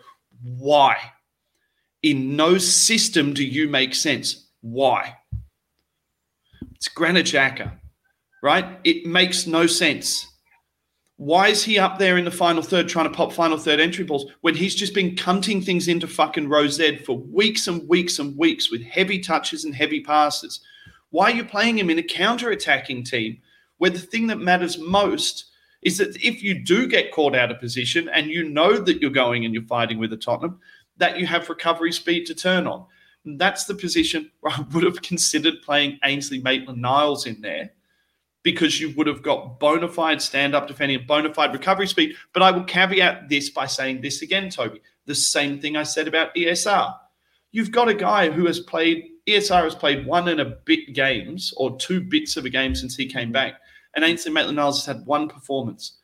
[0.42, 0.96] why?
[2.02, 4.48] In no system do you make sense.
[4.62, 5.16] Why?
[6.74, 7.72] It's Granit Xhaka,
[8.42, 8.80] right?
[8.84, 10.26] It makes no sense.
[11.18, 14.04] Why is he up there in the final third trying to pop final third entry
[14.04, 18.36] balls when he's just been cunting things into fucking Rose for weeks and weeks and
[18.36, 20.60] weeks with heavy touches and heavy passes?
[21.10, 23.38] Why are you playing him in a counter attacking team
[23.78, 25.46] where the thing that matters most
[25.82, 29.10] is that if you do get caught out of position and you know that you're
[29.10, 30.58] going and you're fighting with a Tottenham,
[30.96, 32.86] that you have recovery speed to turn on.
[33.38, 37.72] that's the position where I would have considered playing Ainsley Maitland Niles in there
[38.46, 42.14] because you would have got bona fide stand up defending, and bona fide recovery speed.
[42.32, 44.80] But I will caveat this by saying this again, Toby.
[45.06, 46.94] The same thing I said about ESR.
[47.50, 51.52] You've got a guy who has played, ESR has played one and a bit games
[51.56, 53.54] or two bits of a game since he came back
[53.96, 55.98] and Ainsley Maitland Niles has had one performance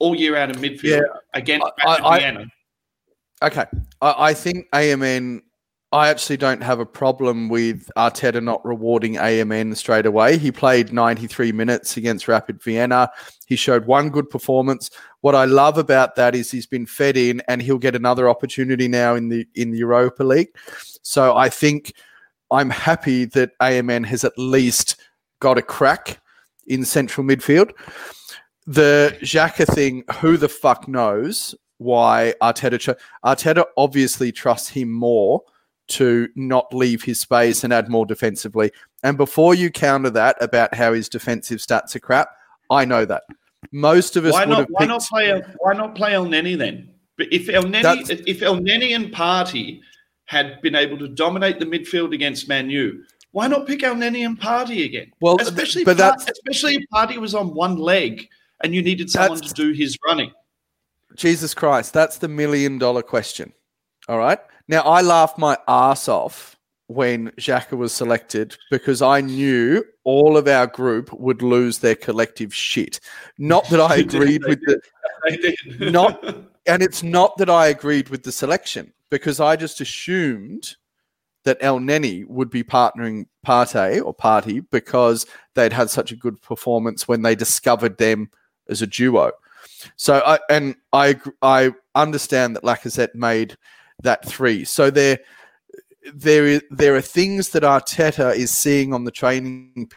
[0.00, 1.00] all year out of midfield yeah,
[1.34, 2.46] against I, I, Vienna.
[3.42, 3.66] Okay.
[4.02, 5.42] I, I think AMN
[5.94, 10.38] I actually don't have a problem with Arteta not rewarding AMN straight away.
[10.38, 13.08] He played 93 minutes against Rapid Vienna.
[13.46, 14.90] He showed one good performance.
[15.20, 18.88] What I love about that is he's been fed in and he'll get another opportunity
[18.88, 20.48] now in the in the Europa League.
[21.02, 21.92] So I think
[22.50, 24.96] I'm happy that AMN has at least
[25.38, 26.18] got a crack
[26.66, 27.72] in central midfield.
[28.66, 32.96] The Xhaka thing, who the fuck knows why Arteta?
[33.24, 35.42] Arteta obviously trusts him more
[35.86, 38.70] to not leave his space and add more defensively.
[39.02, 42.28] And before you counter that about how his defensive stats are crap,
[42.70, 43.24] I know that
[43.70, 46.90] most of us why not, why not play why not play Elneny then?
[47.18, 49.80] But if Elneny if Elneny and Partey
[50.26, 53.02] had been able to dominate the midfield against Manu,
[53.34, 55.10] why not pick Elneny and Partey again?
[55.20, 55.98] Well, especially but
[56.30, 58.28] especially if Partey was on one leg
[58.62, 60.30] and you needed someone to do his running.
[61.16, 63.52] Jesus Christ, that's the million dollar question.
[64.08, 64.38] All right.
[64.68, 70.46] Now I laughed my ass off when Xhaka was selected because I knew all of
[70.46, 73.00] our group would lose their collective shit.
[73.36, 74.80] Not that I agreed with the
[75.90, 76.24] not
[76.66, 80.76] and it's not that I agreed with the selection because I just assumed
[81.44, 87.06] that Elneny would be partnering Partey or Party because they'd had such a good performance
[87.06, 88.30] when they discovered them
[88.68, 89.32] as a duo.
[89.96, 93.56] So, I, and I I understand that Lacazette made
[94.02, 94.64] that three.
[94.64, 95.18] So there
[96.14, 99.90] there is there are things that Arteta is seeing on the training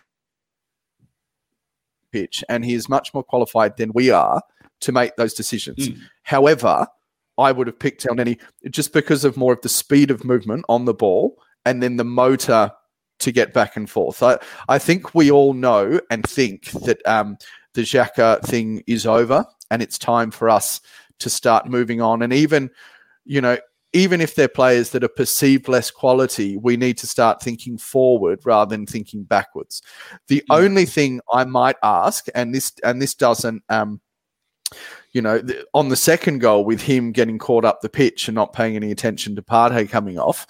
[2.12, 4.42] pitch, and he is much more qualified than we are
[4.82, 5.90] to make those decisions.
[5.90, 6.00] Mm.
[6.24, 6.88] However,
[7.38, 10.86] I would have picked Elneny just because of more of the speed of movement on
[10.86, 12.72] the ball and then the motor
[13.20, 14.22] to get back and forth.
[14.22, 17.38] I, I think we all know and think that um,
[17.74, 20.82] the Xhaka thing is over and it's time for us
[21.20, 22.22] to start moving on.
[22.22, 22.70] And even,
[23.26, 23.58] you know,
[23.94, 28.40] even if they're players that are perceived less quality, we need to start thinking forward
[28.46, 29.82] rather than thinking backwards.
[30.28, 30.56] The yeah.
[30.56, 34.02] only thing I might ask, and this and this doesn't um,
[35.14, 35.42] you know,
[35.74, 38.92] on the second goal with him getting caught up the pitch and not paying any
[38.92, 40.46] attention to Partey coming off,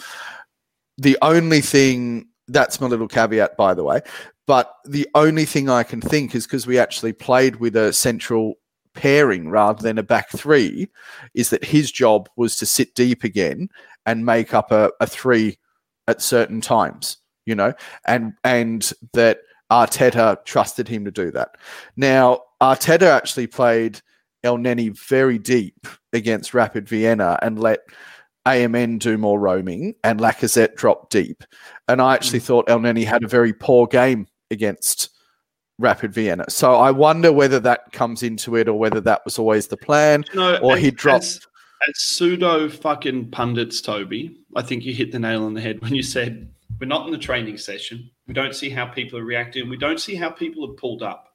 [0.97, 4.01] the only thing that's my little caveat, by the way,
[4.45, 8.55] but the only thing I can think is because we actually played with a central
[8.93, 10.87] pairing rather than a back three,
[11.33, 13.69] is that his job was to sit deep again
[14.05, 15.59] and make up a, a three
[16.07, 17.73] at certain times, you know,
[18.05, 19.39] and and that
[19.71, 21.57] Arteta trusted him to do that.
[21.95, 24.01] Now, Arteta actually played
[24.47, 27.81] Elneny very deep against Rapid Vienna and let
[28.45, 31.43] AMN do more roaming and Lacazette drop deep.
[31.87, 32.43] And I actually mm.
[32.43, 35.09] thought El Elneny had a very poor game against
[35.79, 36.45] Rapid Vienna.
[36.49, 40.23] So I wonder whether that comes into it or whether that was always the plan
[40.33, 41.25] no, or he dropped.
[41.25, 41.47] As,
[41.87, 45.93] as pseudo fucking pundits, Toby, I think you hit the nail on the head when
[45.93, 48.09] you said we're not in the training session.
[48.27, 49.69] We don't see how people are reacting.
[49.69, 51.26] We don't see how people have pulled up.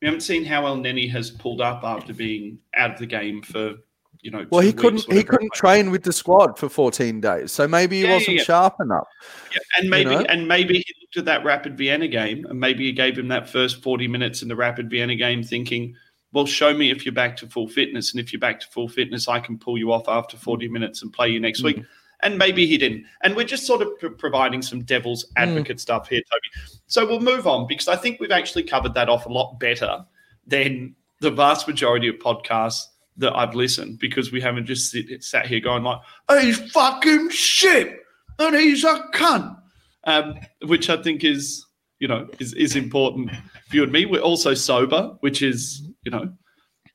[0.00, 3.74] We haven't seen how Elneny has pulled up after being out of the game for
[4.22, 4.46] you know.
[4.50, 5.10] Well, he couldn't.
[5.12, 8.42] He couldn't train with the squad for 14 days, so maybe he yeah, wasn't yeah.
[8.44, 9.06] sharp enough.
[9.52, 10.24] Yeah, and maybe you know?
[10.28, 13.48] and maybe he looked at that Rapid Vienna game, and maybe he gave him that
[13.48, 15.94] first 40 minutes in the Rapid Vienna game, thinking
[16.32, 18.12] well, show me if you're back to full fitness.
[18.12, 21.02] And if you're back to full fitness, I can pull you off after 40 minutes
[21.02, 21.78] and play you next week.
[21.78, 21.86] Mm.
[22.22, 23.06] And maybe he didn't.
[23.22, 26.78] And we're just sort of p- providing some devil's advocate stuff here, Toby.
[26.86, 30.04] So we'll move on because I think we've actually covered that off a lot better
[30.46, 32.84] than the vast majority of podcasts
[33.16, 36.00] that I've listened because we haven't just sit, sat here going like,
[36.40, 38.00] he's fucking shit
[38.38, 39.56] and he's a cunt.
[40.04, 41.64] Um, which I think is,
[41.98, 43.30] you know, is, is important
[43.68, 44.06] for you and me.
[44.06, 46.32] We're also sober, which is, you know,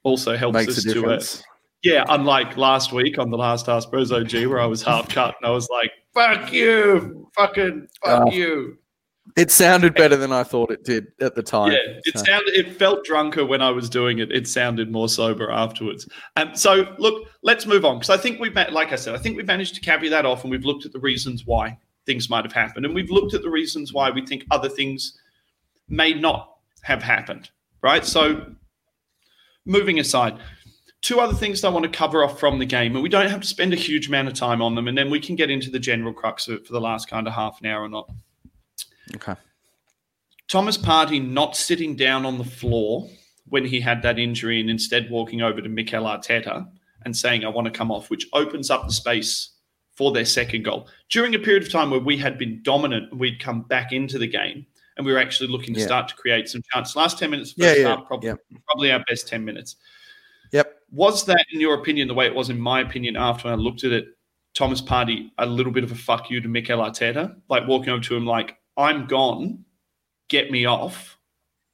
[0.04, 1.24] also helps Makes us a to uh.
[1.86, 5.36] Yeah, unlike last week on the last Ask Bros OG where I was half cut
[5.39, 8.32] and I was like, fuck you, fucking fuck Oh.
[8.32, 8.78] you.
[9.38, 11.71] It sounded better than I thought it did at the time.
[11.71, 14.32] Yeah, it So- sounded it felt drunker when I was doing it.
[14.32, 16.08] It sounded more sober afterwards.
[16.36, 19.36] Um, so look, let's move on because I think we've like I said, I think
[19.38, 22.45] we've managed to carry that off and we've looked at the reasons why things might
[22.45, 25.17] have happened and we've looked at the reasons why we think other things
[25.89, 26.52] may not
[26.84, 27.50] have happened.
[27.82, 28.06] Right.
[28.06, 28.45] So
[29.65, 30.38] moving aside,
[31.06, 33.41] two other things I want to cover off from the game, and we don't have
[33.41, 35.70] to spend a huge amount of time on them, and then we can get into
[35.70, 38.10] the general crux of it for the last kind of half an hour or not.
[39.15, 39.36] Okay.
[40.48, 43.08] Thomas Partey not sitting down on the floor
[43.50, 46.68] when he had that injury and instead walking over to Mikel Arteta
[47.04, 49.52] and saying, I want to come off, which opens up the space
[49.94, 50.88] for their second goal.
[51.12, 54.28] During a period of time where we had been dominant, we'd come back into the
[54.28, 54.65] game
[54.98, 55.86] and we were actually looking to Yeah.
[55.86, 56.96] start to create some chances.
[56.96, 58.36] Last 10 minutes, Yeah, yeah, probably, yeah.
[58.65, 59.76] probably our best 10 minutes.
[60.52, 60.82] Yep.
[60.95, 63.84] Was that, in your opinion, the way it was in my opinion after I looked
[63.84, 64.05] at it,
[64.53, 67.36] Thomas Partey, a little bit of a fuck you to Mikel Arteta?
[67.49, 69.65] Like walking over to him like, I'm gone,
[70.29, 71.17] get me off,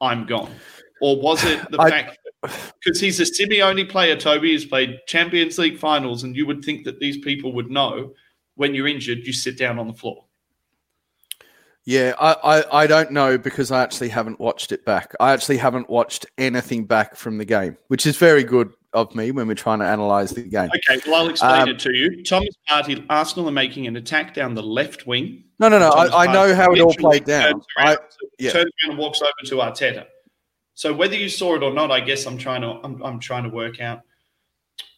[0.00, 0.52] I'm gone.
[1.00, 5.56] Or was it the I- fact because he's a Simeone player, Toby, has played Champions
[5.58, 8.12] League finals, and you would think that these people would know
[8.56, 10.24] when you're injured, you sit down on the floor.
[11.84, 15.14] Yeah, I, I, I don't know because I actually haven't watched it back.
[15.18, 19.30] I actually haven't watched anything back from the game, which is very good of me
[19.30, 20.70] when we're trying to analyze the game.
[20.88, 22.22] Okay, well, I'll explain Um, it to you.
[22.22, 25.44] Thomas Partey, Arsenal are making an attack down the left wing.
[25.58, 25.90] No, no, no.
[25.90, 27.52] I, I know how it all played down.
[27.52, 27.96] turns I,
[28.38, 28.52] yeah.
[28.52, 30.06] turns around and walks over to Arteta.
[30.74, 33.44] So whether you saw it or not, I guess I'm trying to I'm, I'm trying
[33.44, 34.00] to work out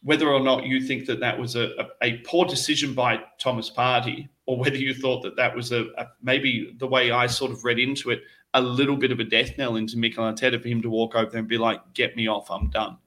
[0.03, 3.71] whether or not you think that that was a, a, a poor decision by Thomas
[3.71, 7.51] Partey, or whether you thought that that was a, a maybe the way I sort
[7.51, 8.23] of read into it,
[8.55, 11.31] a little bit of a death knell into Mikel Arteta for him to walk over
[11.31, 12.99] there and be like, "Get me off, I'm done."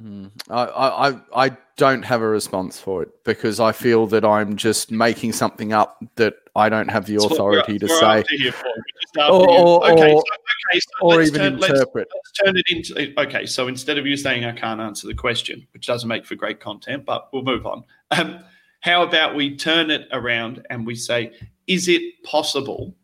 [0.00, 0.30] Mm.
[0.48, 4.92] I, I, I- don't have a response for it because I feel that I'm just
[4.92, 8.66] making something up that I don't have the authority to say after here for.
[8.66, 10.34] We're just after Or- or- okay, or- so,
[10.70, 12.08] okay, so or even turn, let's, interpret.
[12.14, 13.46] let's turn it into okay.
[13.46, 16.60] So instead of you saying I can't answer the question, which doesn't make for great
[16.60, 17.82] content, but we'll move on.
[18.12, 18.40] Um,
[18.82, 21.32] how about we turn it around and we say,
[21.66, 22.94] is it possible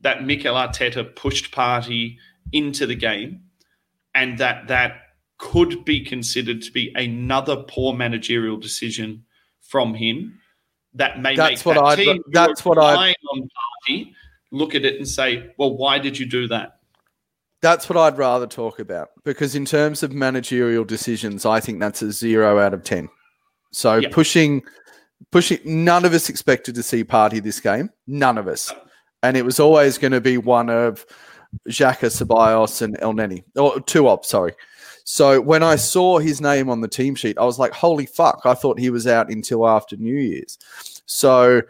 [0.00, 2.16] that Mikel Arteta pushed Partey
[2.52, 3.42] into the game,
[4.14, 4.92] and that that
[5.38, 9.24] could be considered to be another poor managerial decision
[9.60, 10.38] from him
[10.94, 13.14] that may That's make what that I'd- team that's what on
[13.88, 14.12] Partey
[14.52, 16.78] look at it and say, well, why did you do that?
[17.62, 22.00] That's what I'd rather talk about because, in terms of managerial decisions, I think that's
[22.00, 23.08] a zero out of ten.
[23.72, 24.62] So pushing,
[25.30, 25.58] pushing.
[25.64, 27.90] None of us expected to see Partey this game.
[28.06, 28.72] None of us,
[29.22, 31.04] and it was always going to be one of
[31.68, 34.54] Xhaka, Ceballos, and Elneny, or two of sorry.
[35.04, 38.42] So when I saw his name on the team sheet, I was like, "Holy fuck!"
[38.44, 40.58] I thought he was out until after New Year's.
[41.06, 41.62] So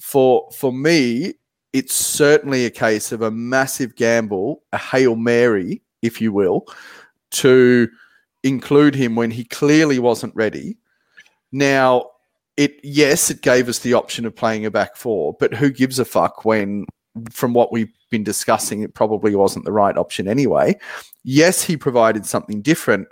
[0.00, 1.34] for for me,
[1.72, 6.66] it's certainly a case of a massive gamble, a hail mary, if you will,
[7.32, 7.88] to
[8.44, 10.76] include him when he clearly wasn't ready.
[11.50, 12.10] Now,
[12.56, 15.98] it yes, it gave us the option of playing a back four, but who gives
[15.98, 16.86] a fuck when,
[17.30, 20.78] from what we've been discussing, it probably wasn't the right option anyway.
[21.24, 23.08] Yes, he provided something different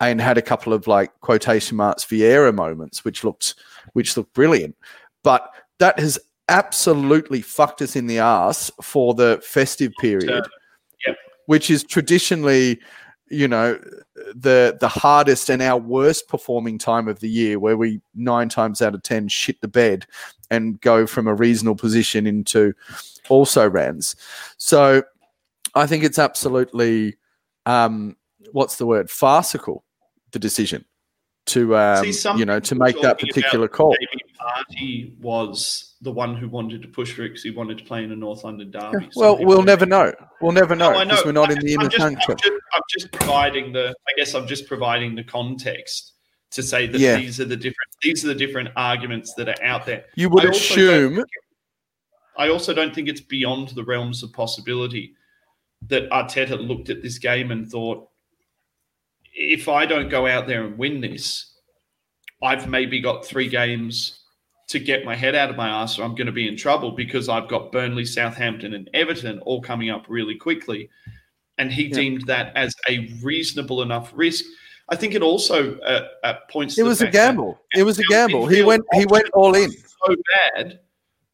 [0.00, 3.54] and had a couple of like quotation marks Vieira moments, which looked
[3.92, 4.76] which looked brilliant.
[5.22, 6.18] But that has
[6.48, 10.46] absolutely fucked us in the ass for the festive period,
[11.06, 11.16] Yep.
[11.46, 12.80] which is traditionally,
[13.30, 13.78] you know,
[14.34, 18.80] the the hardest and our worst performing time of the year, where we nine times
[18.82, 20.06] out of ten shit the bed
[20.50, 22.74] and go from a reasonable position into
[23.28, 24.16] also rans.
[24.56, 25.02] So
[25.74, 27.16] I think it's absolutely
[27.66, 28.16] um,
[28.52, 29.84] what's the word farcical
[30.32, 30.84] the decision
[31.46, 33.94] to um, See, you know to make that particular call.
[34.00, 37.84] Maybe Partey was the one who wanted to push for it because he wanted to
[37.84, 39.08] play in a North London derby.
[39.10, 40.12] Some Well, we'll never know.
[40.40, 43.12] We'll never know No, because we're not in the inner just, I'm, just, I'm just
[43.12, 43.94] providing the.
[44.06, 46.12] I guess I'm just providing the context
[46.50, 47.16] to say that Yeah.
[47.16, 47.90] these are the different.
[48.02, 50.04] These are the different arguments that are out there.
[50.14, 51.26] You would I assume think-
[52.36, 55.14] I also don't think it's beyond the realms of possibility
[55.86, 58.08] that Arteta looked at this game and thought,
[59.34, 61.52] if I don't go out there and win this,
[62.42, 64.20] I've maybe got three games
[64.68, 66.92] to get my head out of my ass, or I'm going to be in trouble
[66.92, 70.88] because I've got Burnley, Southampton, and Everton all coming up really quickly.
[71.58, 71.94] And he Yeah.
[71.94, 74.44] deemed that as a reasonable enough risk.
[74.88, 76.78] I think it also uh, uh, points.
[76.78, 77.58] It was a gamble.
[77.74, 78.46] It was a gamble.
[78.46, 78.84] He went.
[78.92, 79.70] He went all in.
[79.70, 80.16] So
[80.54, 80.80] bad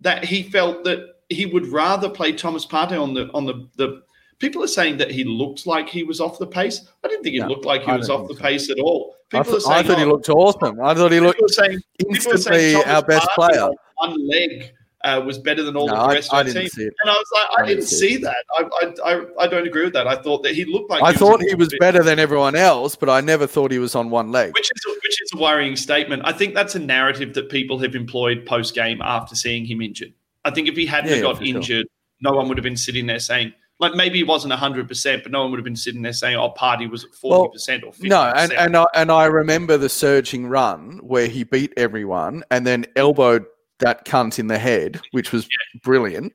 [0.01, 4.03] that he felt that he would rather play Thomas Partey on the on the the.
[4.41, 6.88] People are saying that he looked like he was off the pace.
[7.05, 8.41] I didn't think he No, looked like he I was off the so.
[8.41, 9.14] pace at all.
[9.32, 10.80] I, People are th- I saying, thought he oh, looked awesome.
[10.80, 12.38] I thought he looked people are saying instantly
[12.72, 13.68] saying our best player.
[13.97, 14.72] One leg
[15.05, 16.91] uh, was better than all No, the rest I of the didn't team.
[17.03, 18.45] And I was like, I, I didn't see that.
[18.59, 20.07] I, I, I, I don't agree with that.
[20.09, 22.18] I thought that he looked like I he thought was he was bit- better than
[22.18, 24.55] everyone else, but I never thought he was on one leg.
[24.55, 26.22] Which is, which is a worrying statement.
[26.24, 30.12] I think that's a narrative that people have employed post game after seeing him injured.
[30.47, 31.57] I think if he hadn't Yeah, got for sure.
[31.57, 31.86] injured,
[32.22, 35.43] no one would have been sitting there saying, like maybe he wasn't 100%, but no
[35.43, 38.03] one would have been sitting there saying, oh, Partey was at 40% or 50%.
[38.05, 42.66] No, and and I, and I remember the surging run where he beat everyone and
[42.66, 43.47] then elbowed
[43.78, 45.49] that cunt in the head, which was
[45.83, 46.33] brilliant.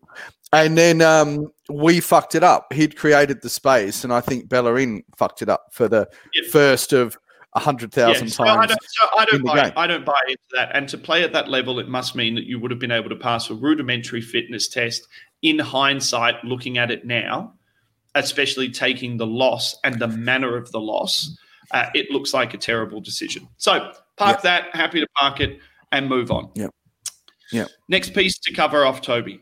[0.51, 2.71] And then um, we fucked it up.
[2.73, 6.49] He'd created the space, and I think Bellerin fucked it up for the Yeah.
[6.51, 7.17] first of
[7.53, 8.67] a hundred thousand Yeah, so I times.
[8.67, 9.73] don't, so I don't buy.
[9.77, 10.71] I don't buy into that.
[10.75, 13.09] And to play at that level, it must mean that you would have been able
[13.09, 15.07] to pass a rudimentary fitness test.
[15.41, 17.53] In hindsight, looking at it now,
[18.15, 21.37] especially taking the loss and the manner of the loss,
[21.71, 23.47] uh, it looks like a terrible decision.
[23.57, 24.75] So park that.
[24.75, 25.59] Happy to park it
[25.91, 26.49] and move on.
[26.55, 26.71] Yep.
[27.51, 27.67] Yep.
[27.89, 29.39] Next piece to cover off, Toby,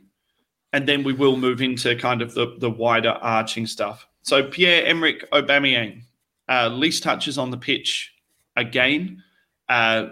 [0.74, 4.06] and then we will move into kind of the the wider arching stuff.
[4.24, 6.02] So Pierre Emerick Aubameyang,
[6.50, 8.14] uh, least touches on the pitch
[8.56, 9.24] again.
[9.70, 10.08] Uh,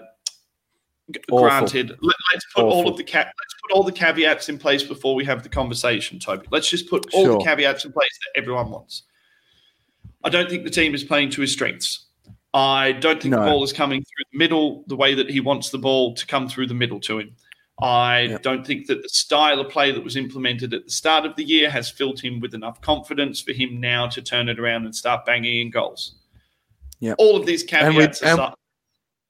[1.31, 1.47] Awful.
[1.47, 4.83] granted, let, us put all of the ca- let's put all the caveats in place
[4.83, 6.47] before we have the conversation, Toby.
[6.51, 7.37] Let's just put all Sure.
[7.37, 9.03] the caveats in place that everyone wants.
[10.23, 12.05] I don't think the team is playing to his strengths.
[12.53, 15.69] I don't think the ball is coming through the middle the way that he wants
[15.69, 17.35] the ball to come through the middle to him.
[17.81, 18.43] I Yep.
[18.43, 21.43] don't think that the style of play that was implemented at the start of the
[21.43, 24.95] year has filled him with enough confidence for him now to turn it around and
[24.95, 26.15] start banging in goals.
[26.99, 28.53] Yeah, All of these And we- caveats and- aside,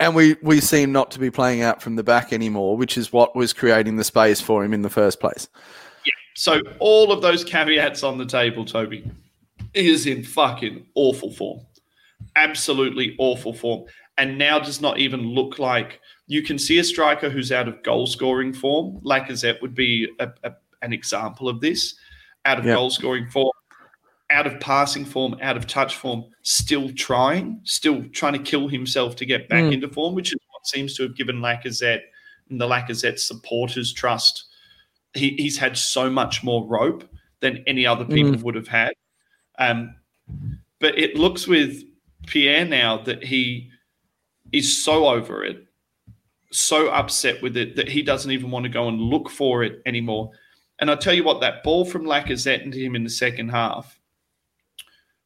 [0.01, 3.13] and we we seem not to be playing out from the back anymore, which is
[3.13, 5.47] what was creating the space for him in the first place.
[6.05, 6.11] Yeah.
[6.35, 9.09] So all of those caveats on the table, Toby,
[9.75, 11.61] is in fucking awful form.
[12.35, 13.85] Absolutely awful form.
[14.17, 17.81] And now does not even look like you can see a striker who's out of
[17.83, 18.99] goal scoring form.
[19.03, 21.95] Lacazette would be a, a, an example of this.
[22.45, 22.73] Out of Yeah.
[22.73, 23.51] goal scoring form,
[24.31, 29.15] out of passing form, out of touch form, still trying, still trying to kill himself
[29.17, 29.73] to get back Mm.
[29.73, 32.01] into form, which is what seems to have given Lacazette
[32.49, 34.45] and the Lacazette supporters trust
[35.13, 37.03] he, he's had so much more rope
[37.41, 38.93] than any other people would have had.
[39.59, 39.95] Um,
[40.79, 41.83] but it looks with
[42.27, 43.69] Pierre now that he
[44.53, 45.65] is so over it,
[46.51, 49.81] so upset with it that he doesn't even want to go and look for it
[49.85, 50.31] anymore.
[50.79, 53.99] And I tell you what, that ball from Lacazette into him in the second half,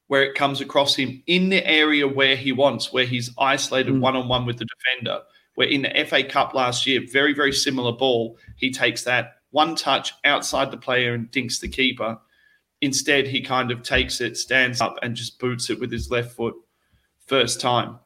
[0.08, 4.16] where it comes across him in the area where he wants, where he's isolated one
[4.16, 5.20] on one with the defender,
[5.56, 9.74] where in the FA Cup last year, very, very similar ball, he takes that one
[9.74, 12.18] touch outside the player and dinks the keeper.
[12.80, 16.36] Instead, he kind of takes it, stands up, and just boots it with his left
[16.36, 16.54] foot
[17.26, 17.98] first time.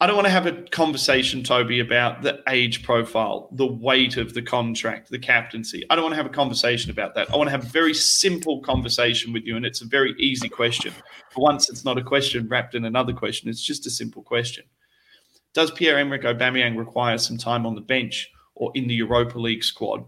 [0.00, 4.32] I don't want to have a conversation, Toby, about the age profile, the weight of
[4.32, 5.84] the contract, the captaincy.
[5.90, 7.28] I don't want to have a conversation about that.
[7.32, 10.48] I want to have a very simple conversation with you, and it's a very easy
[10.48, 10.92] question.
[11.30, 13.48] For once, it's not a question wrapped in another question.
[13.48, 14.64] It's just a simple question.
[15.52, 20.04] Does Pierre-Emerick Aubameyang require some time on the bench or in the Europa League squad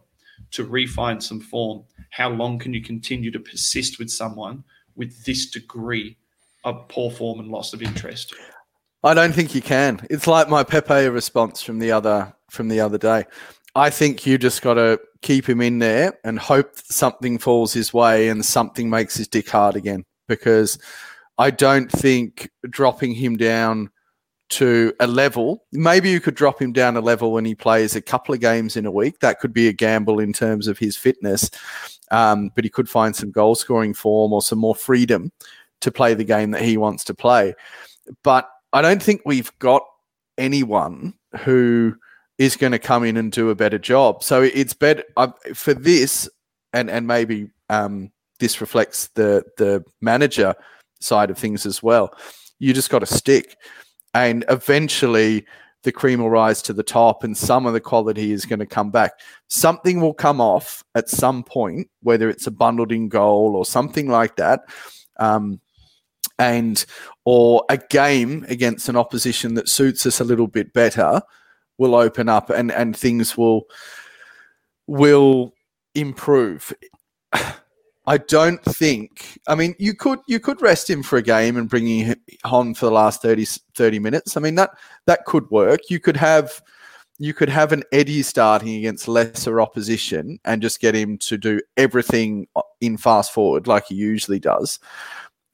[0.52, 1.82] to refine some form?
[2.10, 4.62] How long can you continue to persist with someone
[4.94, 6.16] with this degree
[6.62, 8.36] of poor form and loss of interest?
[9.02, 10.06] I don't think you can.
[10.10, 13.24] It's like my Pepe response from the other from the other day.
[13.74, 17.94] I think you just got to keep him in there and hope something falls his
[17.94, 20.04] way and something makes his dick hard again.
[20.28, 20.78] Because
[21.38, 23.90] I don't think dropping him down
[24.50, 28.02] to a level, maybe you could drop him down a level when he plays a
[28.02, 29.20] couple of games in a week.
[29.20, 31.50] That could be a gamble in terms of his fitness,
[32.10, 35.32] um, but he could find some goal scoring form or some more freedom
[35.80, 37.54] to play the game that he wants to play.
[38.24, 39.82] But I don't think we've got
[40.38, 41.94] anyone who
[42.38, 44.22] is going to come in and do a better job.
[44.22, 45.04] So it's better
[45.54, 46.28] for this,
[46.72, 50.54] and and maybe um, this reflects the the manager
[51.00, 52.14] side of things as well.
[52.58, 53.56] You just got to stick,
[54.14, 55.46] and eventually
[55.82, 58.66] the cream will rise to the top, and some of the quality is going to
[58.66, 59.12] come back.
[59.48, 64.08] Something will come off at some point, whether it's a bundled in goal or something
[64.08, 64.60] like that.
[65.18, 65.60] Um,
[66.40, 66.86] and
[67.26, 71.20] or a game against an opposition that suits us a little bit better
[71.76, 73.66] will open up and and things will
[74.86, 75.54] will
[75.94, 76.72] improve.
[78.06, 79.38] I don't think.
[79.46, 82.74] I mean, you could you could rest him for a game and bring him on
[82.74, 83.44] for the last 30,
[83.76, 84.36] 30 minutes.
[84.36, 84.70] I mean that
[85.06, 85.90] that could work.
[85.90, 86.62] You could have
[87.18, 91.60] you could have an Eddie starting against lesser opposition and just get him to do
[91.76, 92.46] everything
[92.80, 94.78] in fast forward like he usually does.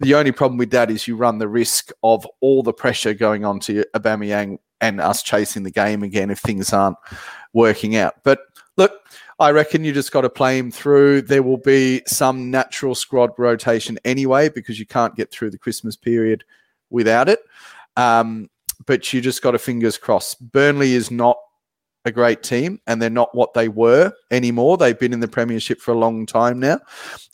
[0.01, 3.44] The only problem with that is you run the risk of all the pressure going
[3.44, 6.99] on to Aubameyang and us chasing the game again if things aren't
[7.55, 8.14] working out.
[8.22, 8.40] But
[8.76, 8.92] look,
[9.38, 11.22] I reckon you just got to play him through.
[11.22, 15.97] There will be some natural squad rotation anyway because you can't get through the Christmas
[15.97, 16.44] period
[16.90, 17.40] without it.
[17.97, 18.51] Um,
[18.84, 20.53] but you just got to fingers crossed.
[20.53, 21.38] Burnley is not
[22.05, 24.76] a great team and they're not what they were anymore.
[24.76, 26.80] They've been in the Premiership for a long time now.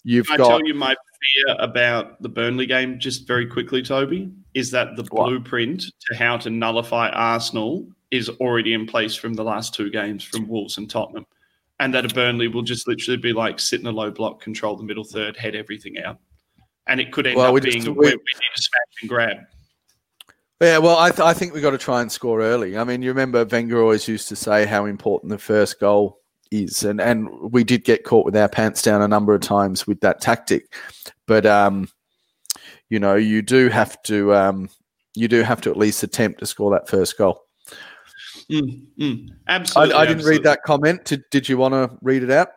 [0.05, 0.47] You've Can got.
[0.47, 4.97] I tell you my fear about the Burnley game, just very quickly, Toby, is that
[4.97, 5.27] the What?
[5.29, 10.23] blueprint to how to nullify Arsenal is already in place from the last two games
[10.25, 11.27] from Wolves and Tottenham.
[11.81, 14.77] And that a Burnley will just literally be like sit in a low block, control
[14.77, 16.19] the middle third, head everything out.
[16.87, 19.03] And it could end Well, up we being just- we- we, we need to smash
[19.03, 19.37] and grab.
[20.61, 22.79] Yeah, well, I, th- I think we've got to try and score early.
[22.79, 26.21] I mean, you remember Wenger always used to say how important the first goal
[26.53, 29.87] is, and and we did get caught with our pants down a number of times
[29.87, 30.75] with that tactic.
[31.27, 31.89] But um,
[32.89, 34.69] you know, you do have to um,
[35.15, 37.43] you do have to at least attempt to score that first goal.
[38.51, 39.29] Mm, mm.
[39.47, 39.95] I, Absolutely.
[39.95, 40.39] I didn't absolutely.
[40.39, 41.05] read that comment.
[41.05, 42.49] Did, did you want to read it out?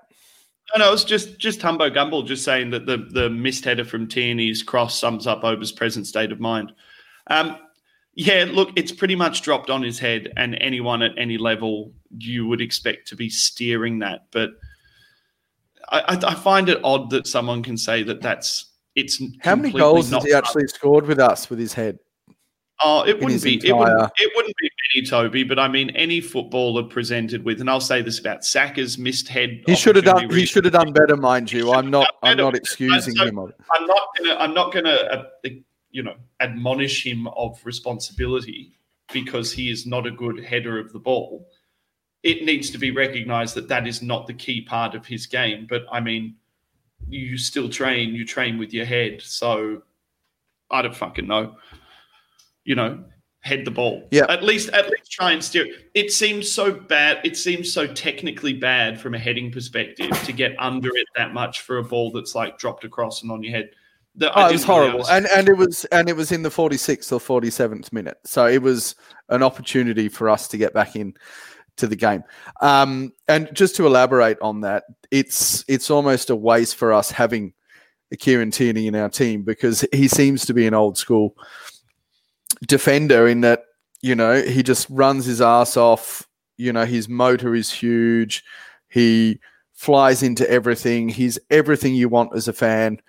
[0.75, 4.07] No, no, it's just just Humbo Gumble just saying that the the missed header from
[4.07, 6.73] Tierney's cross sums up Auba's present state of mind.
[7.27, 7.57] Um,
[8.15, 12.47] yeah, look, it's pretty much dropped on his head, and anyone at any level you
[12.47, 14.27] would expect to be steering that.
[14.31, 14.51] But
[15.89, 19.21] I, I, find it odd that someone can say that that's it's.
[19.41, 21.99] How many goals has he actually scored with us with his head?
[22.81, 23.55] Oh, it wouldn't be.
[23.55, 25.43] It wouldn't, it wouldn't be many, Toby.
[25.43, 29.61] But I mean, any footballer presented with, and I'll say this about Saka's missed head.
[29.65, 30.15] He should have done.
[30.15, 31.71] opportunity He should have done better, mind you.
[31.71, 32.15] I'm not.
[32.23, 33.39] I'm not excusing So- him.
[33.39, 34.35] I'm not gonna.
[34.35, 34.89] I'm not gonna.
[34.89, 35.49] Uh,
[35.95, 38.73] you know, admonish him of responsibility
[39.13, 41.47] because he is not a good header of the ball.
[42.21, 45.67] It needs to be recognised that that is not the key part of his game.
[45.69, 46.35] But I mean,
[47.07, 48.13] you still train.
[48.13, 49.21] You train with your head.
[49.21, 49.83] So
[50.69, 51.55] I don't fucking know.
[52.65, 53.01] You know,
[53.39, 54.05] head the ball.
[54.11, 54.25] Yeah.
[54.27, 55.65] At least, at least try and steer.
[55.93, 57.19] It seems so bad.
[57.23, 61.61] It seems so technically bad from a heading perspective to get under it that much
[61.61, 63.69] for a ball that's like dropped across and on your head.
[64.17, 65.25] The- Oh, it was horrible, understand.
[65.27, 68.61] and and it was and it was in the 46th or 47th minute, so it
[68.61, 68.95] was
[69.29, 71.13] an opportunity for us to get back in
[71.77, 72.23] to the game.
[72.61, 77.53] Um, and just to elaborate on that, it's it's almost a waste for us having
[78.17, 81.35] Kieran Tierney in our team because he seems to be an old school
[82.67, 83.63] defender in that
[84.01, 86.27] you know he just runs his ass off.
[86.57, 88.43] You know his motor is huge.
[88.87, 89.39] He
[89.73, 91.09] flies into everything.
[91.09, 93.01] He's everything you want as a fan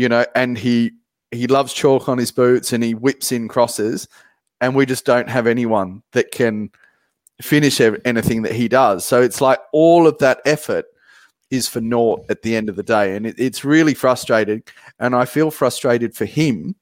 [0.00, 0.92] you know, and he
[1.30, 4.08] he loves chalk on his boots and he whips in crosses,
[4.58, 6.70] and we just don't have anyone that can
[7.42, 9.04] finish anything that he does.
[9.04, 10.86] So it's like all of that effort
[11.50, 14.62] is for naught at the end of the day, and it, it's really frustrating.
[14.98, 16.76] And I feel frustrated for him,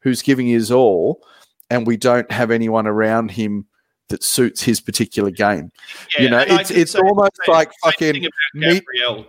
[0.00, 1.24] who's giving his all,
[1.70, 3.66] and we don't have anyone around him
[4.08, 5.70] that suits his particular game.
[6.18, 9.26] you know, it's it's almost like fucking meat Gabriel.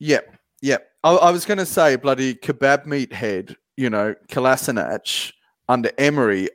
[0.00, 0.89] Yep, yep.
[1.04, 3.56] I, I was going to say bloody kebab meat head.
[3.76, 5.32] You know, Kolasinac
[5.68, 6.50] under Emery,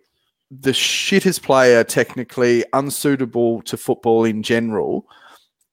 [0.51, 5.07] the shittest player, technically unsuitable to football in general,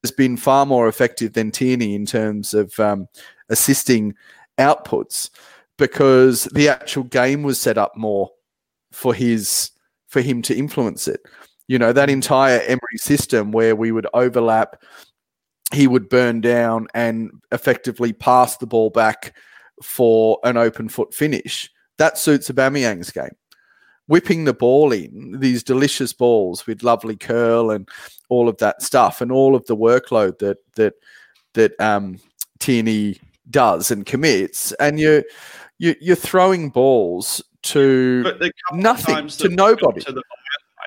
[0.03, 3.07] has been far more effective than Tierney in terms of um,
[3.51, 4.15] assisting
[4.59, 5.31] outputs
[5.79, 8.31] because the actual game was set up more
[8.93, 9.71] for his
[10.09, 11.21] for him to influence it.
[11.69, 14.83] You know, that entire Emery system where we would overlap
[15.73, 19.35] he would burn down and effectively pass the ball back
[19.83, 21.71] for an open foot finish.
[21.99, 23.37] That suits Aubameyang's game.
[24.09, 27.89] Whipping the ball in these delicious balls with lovely curl and
[28.29, 30.95] all of that stuff, and all of the workload that that
[31.55, 32.19] that um,
[32.59, 35.23] Tierney does and commits, and you
[35.79, 40.01] you you're throwing balls to But the couple of nothing to that we got nobody.
[40.01, 40.23] To the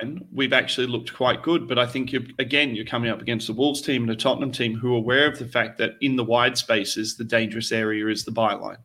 [0.01, 1.67] line, we've actually looked quite good.
[1.67, 4.51] But I think you're, again, you're coming up against the Wolves team and a Tottenham
[4.51, 8.07] team who are aware of the fact that in the wide spaces, the dangerous area
[8.07, 8.77] is the byline.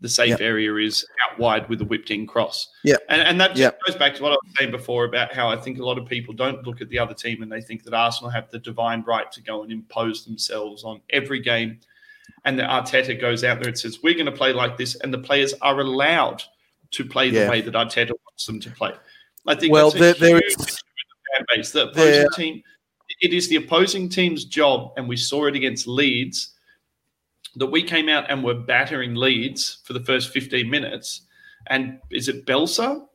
[0.00, 0.40] The safe Yep.
[0.40, 2.68] area is out wide with a whipped in cross.
[2.82, 2.96] Yeah.
[3.08, 3.78] And, and that just Yep.
[3.86, 6.06] goes back to what I was saying before about how I think a lot of
[6.06, 9.02] people don't look at the other team and they think that Arsenal have the divine
[9.06, 11.78] right to go and impose themselves on every game.
[12.44, 14.96] And that Arteta goes out there and says, We're going to play like this.
[14.96, 16.42] And the players are allowed
[16.90, 17.44] to play Yeah.
[17.44, 18.92] the way that Arteta wants them to play.
[19.46, 21.70] I think Well, there- there is- issue with the fan base.
[21.72, 22.62] The opposing There- team,
[23.20, 26.54] it is the opposing team's job, and we saw it against Leeds,
[27.56, 31.22] that we came out and were battering Leeds for the first 15 minutes.
[31.66, 33.06] And is it Belsa?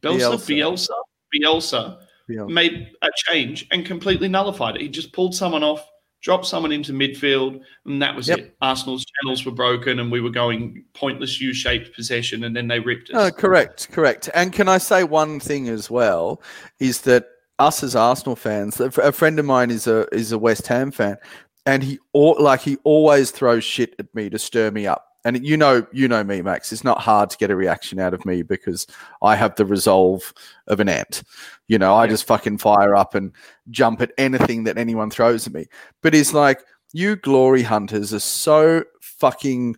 [0.00, 0.36] Belsa?
[0.36, 0.88] Bielsa?
[1.34, 2.44] Bielsa Yeah.
[2.44, 4.82] made a change and completely nullified it.
[4.82, 5.86] He just pulled someone off,
[6.24, 8.38] dropped someone into midfield, and that was Yep.
[8.38, 8.56] it.
[8.62, 12.80] Arsenal's channels were broken and we were going pointless U shaped possession, and then they
[12.80, 13.14] ripped us.
[13.14, 14.30] No, correct, correct.
[14.34, 16.40] And can I say one thing as well?
[16.80, 17.26] Is that
[17.58, 18.80] us as Arsenal fans?
[18.80, 21.18] A friend of mine is a is a West Ham fan,
[21.66, 25.06] and he like he always throws shit at me to stir me up.
[25.24, 26.70] And you know, you know me, Max.
[26.72, 28.86] It's not hard to get a reaction out of me because
[29.22, 30.34] I have the resolve
[30.66, 31.22] of an ant.
[31.66, 33.32] You know, I just fucking fire up and
[33.70, 35.66] jump at anything that anyone throws at me.
[36.02, 36.60] But he's like,
[36.92, 39.76] you glory hunters are so fucking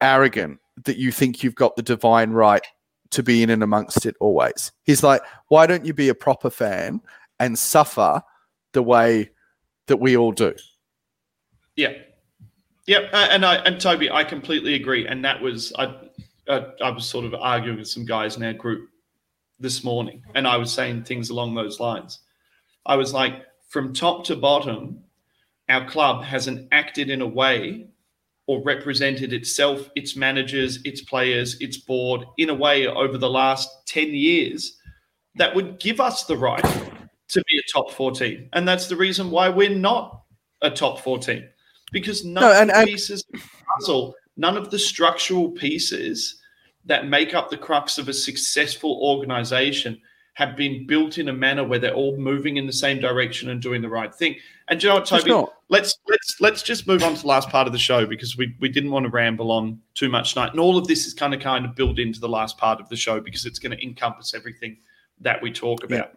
[0.00, 2.64] arrogant that you think you've got the divine right
[3.10, 4.72] to be in and amongst it always.
[4.84, 7.00] He's like, why don't you be a proper fan
[7.38, 8.22] and suffer
[8.72, 9.30] the way
[9.86, 10.54] that we all do?
[11.76, 11.92] Yeah,
[12.88, 15.06] yeah, uh, and I and Toby, I completely agree.
[15.06, 15.94] And that was I,
[16.48, 18.88] uh, I was sort of arguing with some guys in our group
[19.60, 22.20] this morning, and I was saying things along those lines.
[22.86, 25.00] I was like, from top to bottom,
[25.68, 27.88] our club hasn't acted in a way
[28.46, 33.68] or represented itself, its managers, its players, its board in a way over the last
[33.86, 34.78] 10 years
[35.34, 36.64] that would give us the right
[37.28, 38.48] to be a top 14.
[38.54, 40.22] And that's the reason why we're not
[40.62, 41.46] a top 14
[41.92, 43.46] because none No, of and- the and- pieces of the
[43.78, 46.40] puzzle, none of the structural pieces
[46.84, 50.00] that make up the crux of a successful organization
[50.34, 53.60] have been built in a manner where they're all moving in the same direction and
[53.60, 54.36] doing the right thing.
[54.68, 55.32] And do you know what, Toby?
[55.68, 58.54] Let's let's let's just move on to the last part of the show because we
[58.60, 60.52] we didn't want to ramble on too much tonight.
[60.52, 62.88] And all of this is kind of kind of built into the last part of
[62.88, 64.78] the show because it's going to encompass everything
[65.20, 66.12] that we talk about.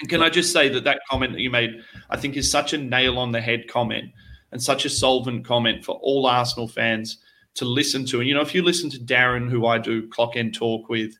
[0.00, 2.72] And can I just say that that comment that you made, I think, is such
[2.72, 4.10] a nail on the head comment
[4.52, 7.18] and such a solvent comment for all Arsenal fans
[7.54, 8.20] to listen to.
[8.20, 11.18] And you know, if you listen to Darren, who I do clock end talk with,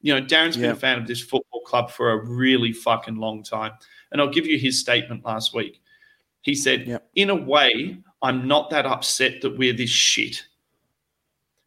[0.00, 3.42] you know, Darren's been a fan of this football club for a really fucking long
[3.42, 3.72] time.
[4.10, 5.80] And I'll give you his statement last week.
[6.42, 6.98] He said, Yeah.
[7.14, 10.44] in a way, I'm not that upset that we're this shit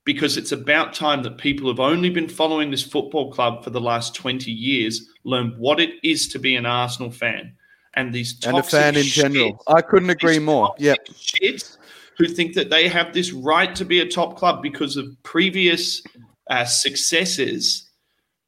[0.04, 3.82] because it's about time that people who've only been following this football club for the
[3.82, 7.54] last 20 years learn what it is to be an Arsenal fan.
[7.96, 9.64] And these And a toxic fan in general.
[9.68, 10.74] I couldn't agree more.
[10.78, 11.08] Yep.
[11.08, 11.78] Shits
[12.18, 16.02] who think that they have this right to be a top club because of previous
[16.50, 17.90] uh, successes,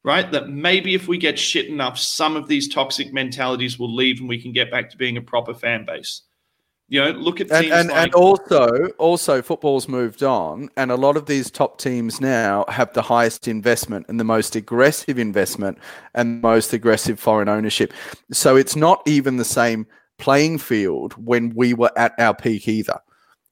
[0.03, 0.31] right?
[0.31, 4.29] That maybe if we get shit enough, some of these toxic mentalities will leave and
[4.29, 6.21] we can get back to being a proper fan base.
[6.89, 10.89] You know, look at and teams and, like and also also football's moved on and
[10.89, 15.19] a lot of these top teams now have the highest investment and the most aggressive
[15.19, 15.79] investment
[16.13, 17.91] and most aggressive foreign ownership.
[18.31, 19.85] So it's not even the same
[20.17, 22.99] playing field when we were at our peak either.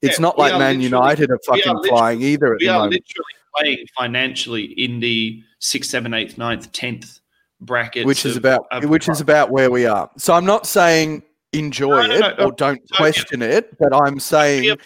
[0.02, 2.80] It's Yeah, not like man united are we are fucking flying either at we are
[2.80, 2.94] moment.
[2.94, 7.20] literally playing financially in the sixth, seventh, eighth, ninth, tenth
[7.60, 10.10] bracket, which is about which is about where we are.
[10.18, 11.24] So i'm not saying
[11.58, 12.98] enjoy No, no, it or don't yeah.
[12.98, 14.78] question it but i'm saying be a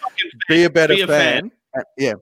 [0.48, 2.14] be a better be a fan, Uh, yeah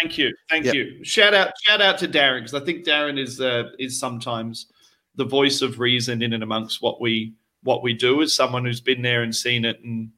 [0.00, 0.74] Thank you, thank Yep.
[0.74, 1.04] you.
[1.04, 4.66] Shout out, shout out to Darren because I think Darren is uh, is sometimes
[5.14, 8.80] the voice of reason in and amongst what we what we do as someone who's
[8.80, 10.10] been there and seen it and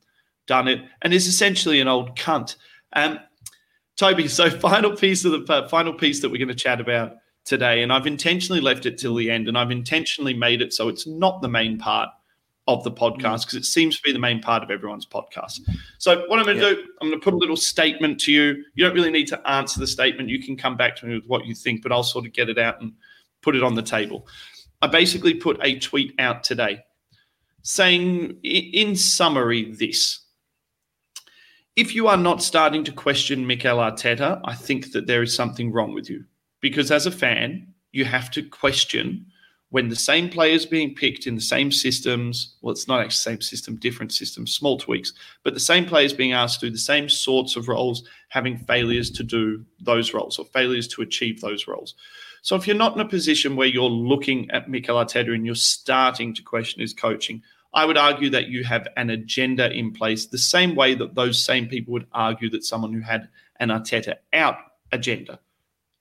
[0.46, 2.56] done it and is essentially an old cunt.
[2.94, 3.20] Um,
[3.96, 7.16] Toby, so final piece of the uh, final piece that we're going to chat about
[7.44, 10.88] today, and I've intentionally left it till the end, and I've intentionally made it so
[10.88, 12.08] it's not the main part
[12.68, 13.40] of the podcast mm.
[13.42, 15.60] because it seems to be the main part of everyone's podcast.
[15.98, 18.64] So what I'm going to do, I'm going to put a little statement to you.
[18.74, 20.28] You don't really need to answer the statement.
[20.28, 22.48] You can come back to me with what you think, but I'll sort of get
[22.48, 22.92] it out and
[23.42, 24.26] put it on the table.
[24.82, 26.84] I basically put a tweet out today
[27.62, 30.20] saying, in summary, this.
[31.76, 35.72] If you are not starting to question Mikel Arteta, I think that there is something
[35.72, 36.24] wrong with you.
[36.60, 39.26] Because as a fan, you have to question
[39.70, 43.38] when the same players being picked in the same systems, well, it's not actually the
[43.38, 45.12] same system, different systems, small tweaks,
[45.42, 49.10] but the same players being asked to do the same sorts of roles, having failures
[49.10, 51.94] to do those roles or failures to achieve those roles.
[52.42, 55.56] So if you're not in a position where you're looking at Mikel Arteta and you're
[55.56, 57.42] starting to question his coaching,
[57.74, 61.42] I would argue that you have an agenda in place, the same way that those
[61.42, 64.58] same people would argue that someone who had an Arteta out
[64.92, 65.40] agenda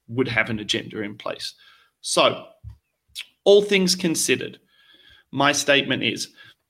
[0.08, 1.56] would have an agenda in place.
[2.02, 2.46] So,
[3.46, 4.60] all things considered,
[5.32, 6.30] my statement is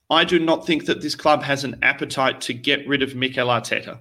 [0.10, 3.48] I do not think that this club has an appetite to get rid of Mikel
[3.48, 4.00] Arteta.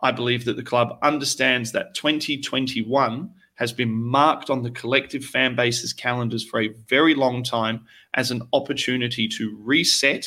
[0.00, 5.54] I believe that the club understands that 2021 has been marked on the collective fan
[5.56, 10.24] base's calendars for a very long time as an opportunity to reset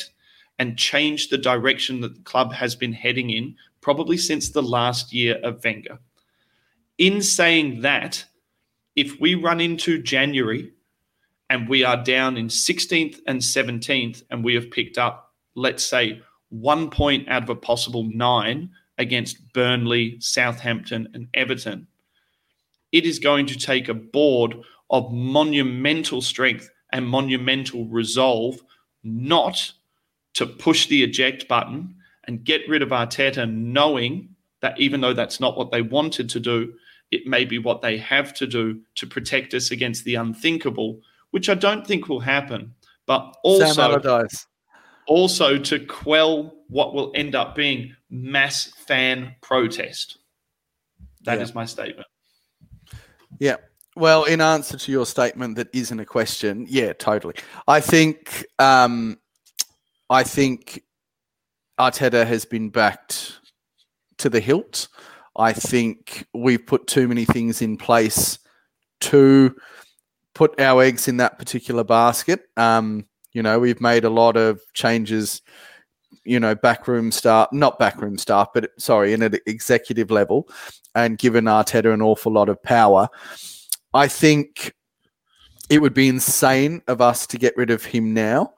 [0.58, 5.12] and change the direction that the club has been heading in, probably since the last
[5.12, 5.98] year of Wenger.
[6.98, 8.24] In saying that,
[8.94, 10.73] if we run into January
[11.50, 16.20] and we are down in 16th and 17th, and we have picked up, let's say,
[16.48, 21.86] one point out of a possible nine against Burnley, Southampton, and Everton,
[22.92, 24.54] it is going to take a board
[24.90, 28.62] of monumental strength and monumental resolve
[29.02, 29.72] not
[30.34, 34.28] to push the eject button and get rid of Arteta, knowing
[34.60, 36.72] that even though that's not what they wanted to do,
[37.10, 41.00] it may be what they have to do to protect us against the unthinkable,
[41.34, 42.76] which I don't think will happen.
[43.06, 44.00] But also,
[45.08, 50.18] also to quell what will end up being mass fan protest.
[51.24, 51.42] That yeah.
[51.42, 52.06] is my statement.
[53.40, 53.56] Yeah.
[53.96, 57.34] Well, in answer to your statement that isn't a question, yeah, totally.
[57.66, 59.18] I think um,
[60.08, 60.84] I think
[61.80, 63.40] Arteta has been backed
[64.18, 64.86] to the hilt.
[65.34, 68.38] I think we've put too many things in place
[69.00, 69.56] to
[70.34, 72.42] put our eggs in that particular basket.
[72.56, 75.42] Um, you know, we've made a lot of changes,
[76.24, 80.48] you know, backroom staff, not backroom staff, but sorry, in an executive level,
[80.94, 83.08] and given Arteta an awful lot of power.
[83.92, 84.74] I think
[85.70, 88.54] it would be insane of us to get rid of him now.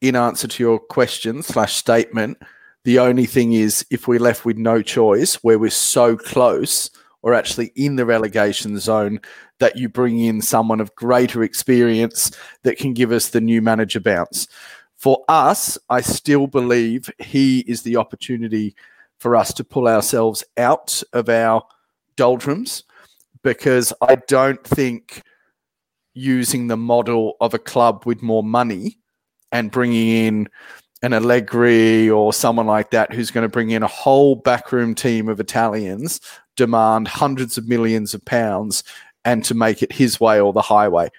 [0.00, 2.38] In answer to your question slash statement,
[2.84, 6.90] the only thing is if we're left with no choice, where we're so close
[7.22, 9.20] or actually in the relegation zone,
[9.62, 12.32] that you bring in someone of greater experience
[12.64, 14.48] that can give us the new manager bounce.
[14.96, 18.74] For us, I still believe he is the opportunity
[19.18, 21.62] for us to pull ourselves out of our
[22.16, 22.82] doldrums
[23.44, 25.22] because I don't think
[26.12, 28.98] using the model of a club with more money
[29.52, 30.48] and bringing in
[31.02, 35.28] an Allegri or someone like that who's going to bring in a whole backroom team
[35.28, 36.20] of Italians,
[36.56, 38.82] demand hundreds of millions of pounds,
[39.24, 41.10] and to make it his way or the highway.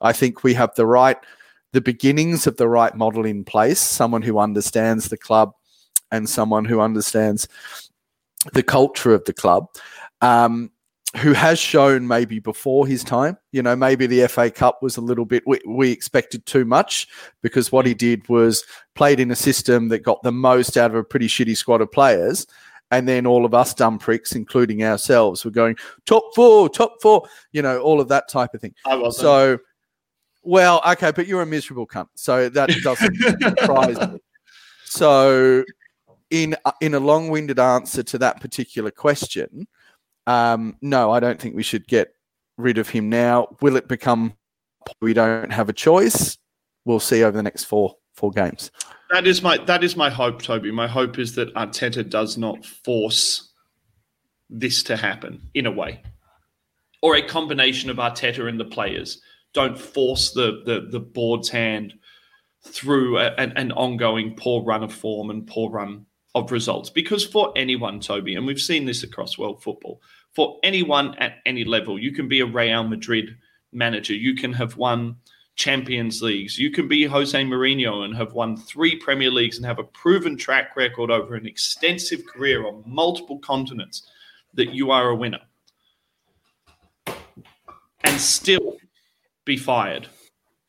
[0.00, 1.16] I think we have the right,
[1.72, 5.52] the beginnings of the right model in place, someone who understands the club
[6.10, 7.48] and someone who understands
[8.52, 9.66] the culture of the club.
[10.20, 10.70] Um,
[11.16, 13.36] who has shown maybe before his time.
[13.50, 17.08] You know, maybe the FA Cup was a little bit, we, we, expected too much
[17.42, 18.62] because what he did was
[18.94, 21.90] played in a system that got the most out of a pretty shitty squad of
[21.90, 22.46] players.
[22.90, 25.76] And then all of us dumb pricks, including ourselves, were going
[26.06, 28.74] top four, top four, you know, all of that type of thing.
[28.84, 29.22] I wasn't.
[29.22, 29.58] So,
[30.42, 32.08] well, okay, but you're a miserable cunt.
[32.16, 34.18] So that doesn't surprise me.
[34.92, 35.62] So,
[36.30, 39.68] in, in a long winded answer to that particular question,
[40.26, 42.12] um, no, I don't think we should get
[42.56, 43.56] rid of him now.
[43.60, 44.34] Will it become
[45.00, 46.38] we don't have a choice?
[46.84, 48.70] We'll see over the next four four games.
[49.10, 50.70] That is my that is my hope, Toby.
[50.70, 53.50] My hope is that Arteta does not force
[54.48, 56.02] this to happen in a way,
[57.02, 59.20] or a combination of Arteta and the players.
[59.52, 61.94] Don't force the the, the board's hand
[62.62, 66.90] through a, an, an ongoing poor run of form and poor run of results.
[66.90, 70.00] Because for anyone, Toby, and we've seen this across world football,
[70.34, 73.36] for anyone at any level, you can be a Real Madrid
[73.72, 75.16] manager, you can have won
[75.56, 79.78] Champions Leagues, you can be Jose Mourinho and have won three Premier Leagues and have
[79.78, 84.08] a proven track record over an extensive career on multiple continents
[84.54, 85.40] that you are a winner.
[88.04, 88.78] And still
[89.44, 90.08] be fired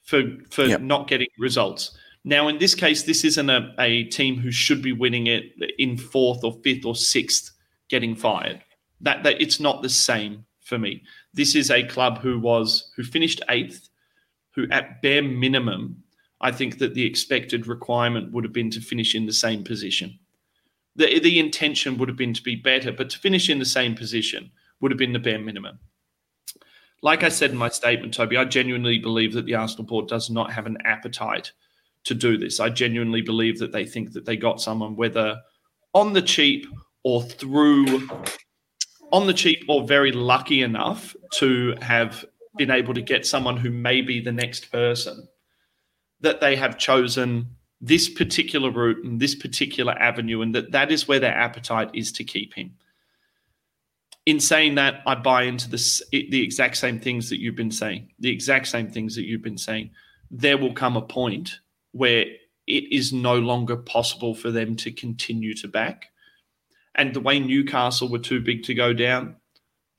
[0.03, 0.81] for for yep.
[0.81, 1.97] not getting results.
[2.23, 5.97] Now, in this case, this isn't a, a team who should be winning it in
[5.97, 7.51] fourth or fifth or sixth
[7.89, 8.61] getting fired.
[9.01, 11.03] That, that it's not the same for me.
[11.33, 13.89] This is a club who was who finished eighth,
[14.53, 16.03] who at bare minimum,
[16.41, 20.17] I think that the expected requirement would have been to finish in the same position.
[20.95, 23.95] The, the intention would have been to be better, but to finish in the same
[23.95, 25.79] position would have been the bare minimum.
[27.03, 30.29] Like I said in my statement, Toby, I genuinely believe that the Arsenal board does
[30.29, 31.51] not have an appetite
[32.03, 32.59] to do this.
[32.59, 35.39] I genuinely believe that they think that they got someone, whether
[35.93, 36.67] on the cheap
[37.03, 38.07] or through
[39.11, 42.25] on the cheap or very lucky enough to have
[42.57, 45.27] been able to get someone who may be the next person,
[46.19, 51.07] that they have chosen this particular route and this particular avenue, and that that is
[51.07, 52.75] where their appetite is to keep him.
[54.27, 58.09] In saying that, I buy into this, the exact same things that you've been saying,
[58.19, 59.91] the exact same things that you've been saying.
[60.29, 61.59] There will come a point
[61.91, 62.25] where
[62.67, 66.05] it is no longer possible for them to continue to back.
[66.93, 69.37] And the way Newcastle were too big to go down,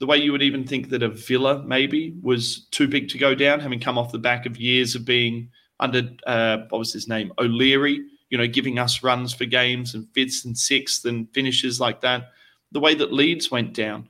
[0.03, 3.37] The way you would even think that a Villa maybe was too big to go
[3.37, 5.49] down, having come off the back of years of being
[5.79, 10.09] under uh, what was his name, O'Leary, you know, giving us runs for games and
[10.13, 12.31] fifth and sixth and finishes like that.
[12.73, 14.09] The way that Leeds went down.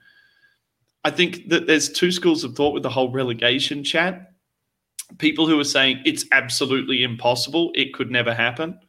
[1.05, 4.33] I think that there's two schools of thought with the whole relegation chat.
[5.19, 8.81] People who are saying it's absolutely impossible, it could never happen,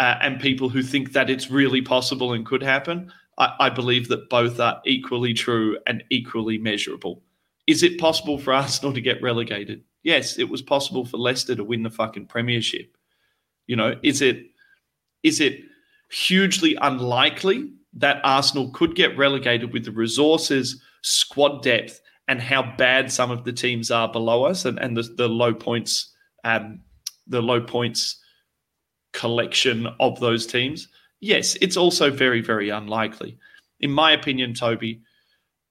[0.00, 3.12] uh, and people who think that it's really possible and could happen.
[3.38, 7.22] I, I believe that both are equally true and equally measurable.
[7.66, 9.82] Is it possible for Arsenal to get relegated?
[10.02, 12.96] Yes, it was possible for Leicester to win the fucking premiership.
[13.66, 14.46] You know, is it
[15.22, 15.60] is it
[16.10, 23.10] hugely unlikely that Arsenal could get relegated with the resources, squad depth, and how bad
[23.10, 26.12] some of the teams are below us and, and the, the low points
[26.44, 26.80] um,
[27.26, 28.20] the low points
[29.12, 30.88] collection of those teams?
[31.20, 33.38] Yes, it's also very, very unlikely.
[33.80, 35.02] In my opinion, Toby,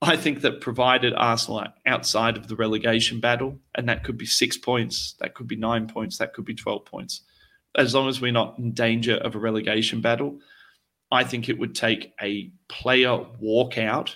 [0.02, 4.26] I think that provided Arsenal are outside of the relegation battle, and that could be
[4.26, 7.22] six points, that could be nine points, that could be 12 points,
[7.76, 10.40] as long as we're not in danger of a relegation battle,
[11.12, 14.16] I think it would take a player walkout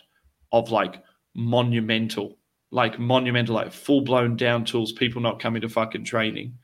[0.52, 1.04] of like
[1.36, 2.38] monumental,
[2.72, 6.58] like monumental, like full blown down tools, people not coming to fucking training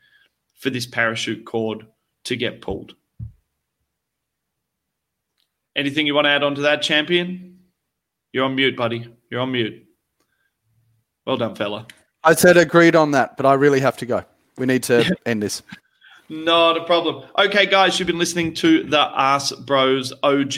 [0.54, 1.86] for this parachute cord
[2.24, 2.94] to get pulled.
[5.76, 7.58] Anything you want to add on to that, champion?
[8.32, 9.14] You're on mute, buddy.
[9.30, 9.84] You're on mute.
[11.26, 11.86] Well done, fella.
[12.24, 14.24] I said agreed on that, but I really have to go.
[14.56, 15.62] We need to end this.
[16.30, 17.28] Not a problem.
[17.38, 20.54] Okay, guys, you've been listening to the Ass Bros OG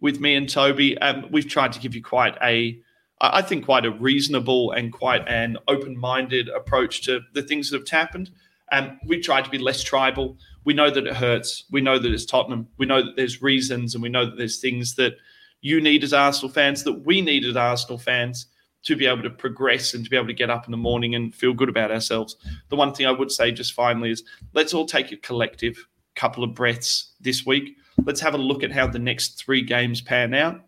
[0.00, 0.96] with me and Toby.
[0.98, 2.80] Um, we've tried to give you quite a,
[3.20, 7.88] I think, quite a reasonable and quite an open-minded approach to the things that have
[7.88, 8.30] happened.
[8.72, 10.38] And um, we tried to be less tribal.
[10.64, 11.64] We know that it hurts.
[11.70, 12.68] We know that it's Tottenham.
[12.78, 15.14] We know that there's reasons, and we know that there's things that
[15.60, 18.46] you need as Arsenal fans, that we need as Arsenal fans
[18.84, 21.14] to be able to progress and to be able to get up in the morning
[21.14, 22.36] and feel good about ourselves.
[22.68, 25.76] The one thing I would say just finally is let's all take a collective
[26.14, 27.76] couple of breaths this week.
[28.04, 30.60] Let's have a look at how the next three games pan out.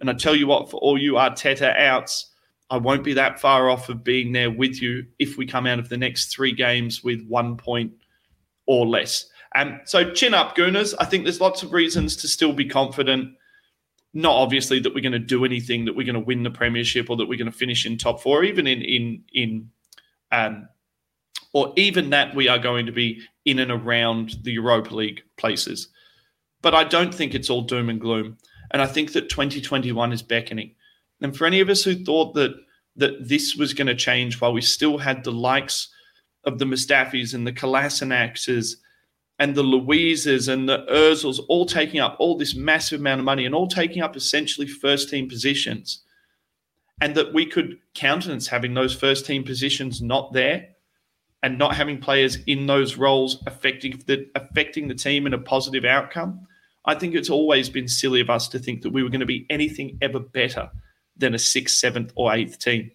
[0.00, 2.30] And I tell you what, for all you Arteta outs,
[2.70, 5.78] I won't be that far off of being there with you if we come out
[5.78, 7.92] of the next three games with one point
[8.66, 9.26] or less.
[9.54, 10.94] Um, so chin up, Gooners.
[10.98, 13.34] I think there's lots of reasons to still be confident
[14.14, 17.10] not obviously that we're going to do anything that we're going to win the premiership
[17.10, 19.70] or that we're going to finish in top four, even in in in
[20.30, 20.68] um,
[21.52, 25.88] or even that we are going to be in and around the Europa League places.
[26.62, 28.38] But I don't think it's all doom and gloom,
[28.70, 30.74] and I think that 2021 is beckoning.
[31.20, 32.54] And for any of us who thought that
[32.96, 35.88] that this was going to change while we still had the likes
[36.44, 38.76] of the Mustafis and the Kolasinac's
[39.38, 43.44] and the Luizes and the Özils all taking up all this massive amount of money
[43.44, 46.02] and all taking up essentially first team positions.
[47.00, 50.68] And that we could countenance having those first team positions not there
[51.42, 55.84] and not having players in those roles affecting the affecting the team in a positive
[55.84, 56.46] outcome.
[56.86, 59.26] I think it's always been silly of us to think that we were going to
[59.26, 60.70] be anything ever better
[61.16, 62.92] than a sixth, seventh, or eighth team.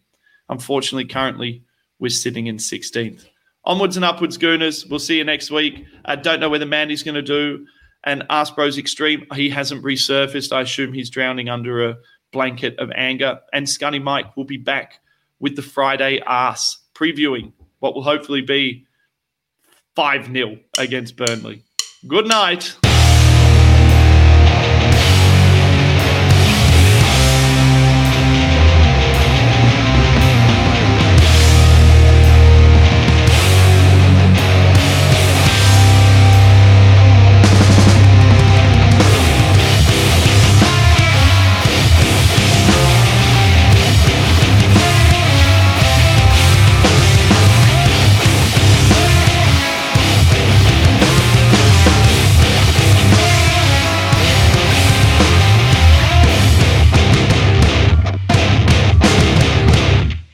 [0.47, 1.63] Unfortunately, currently
[1.99, 3.25] we're sitting in 16th
[3.69, 4.89] onwards and upwards, Gooners.
[4.89, 5.85] We'll see you next week.
[6.03, 7.67] I don't know whether Mandy's going to do
[8.03, 9.27] an Ask Bros Extreme.
[9.35, 10.51] He hasn't resurfaced.
[10.51, 11.97] I assume he's drowning under a
[12.31, 13.39] blanket of anger.
[13.53, 14.99] And Scunny Mike will be back
[15.39, 18.87] with the Friday Ass previewing what will hopefully be
[19.95, 21.63] 5 0 against Burnley.
[22.07, 22.75] Good night.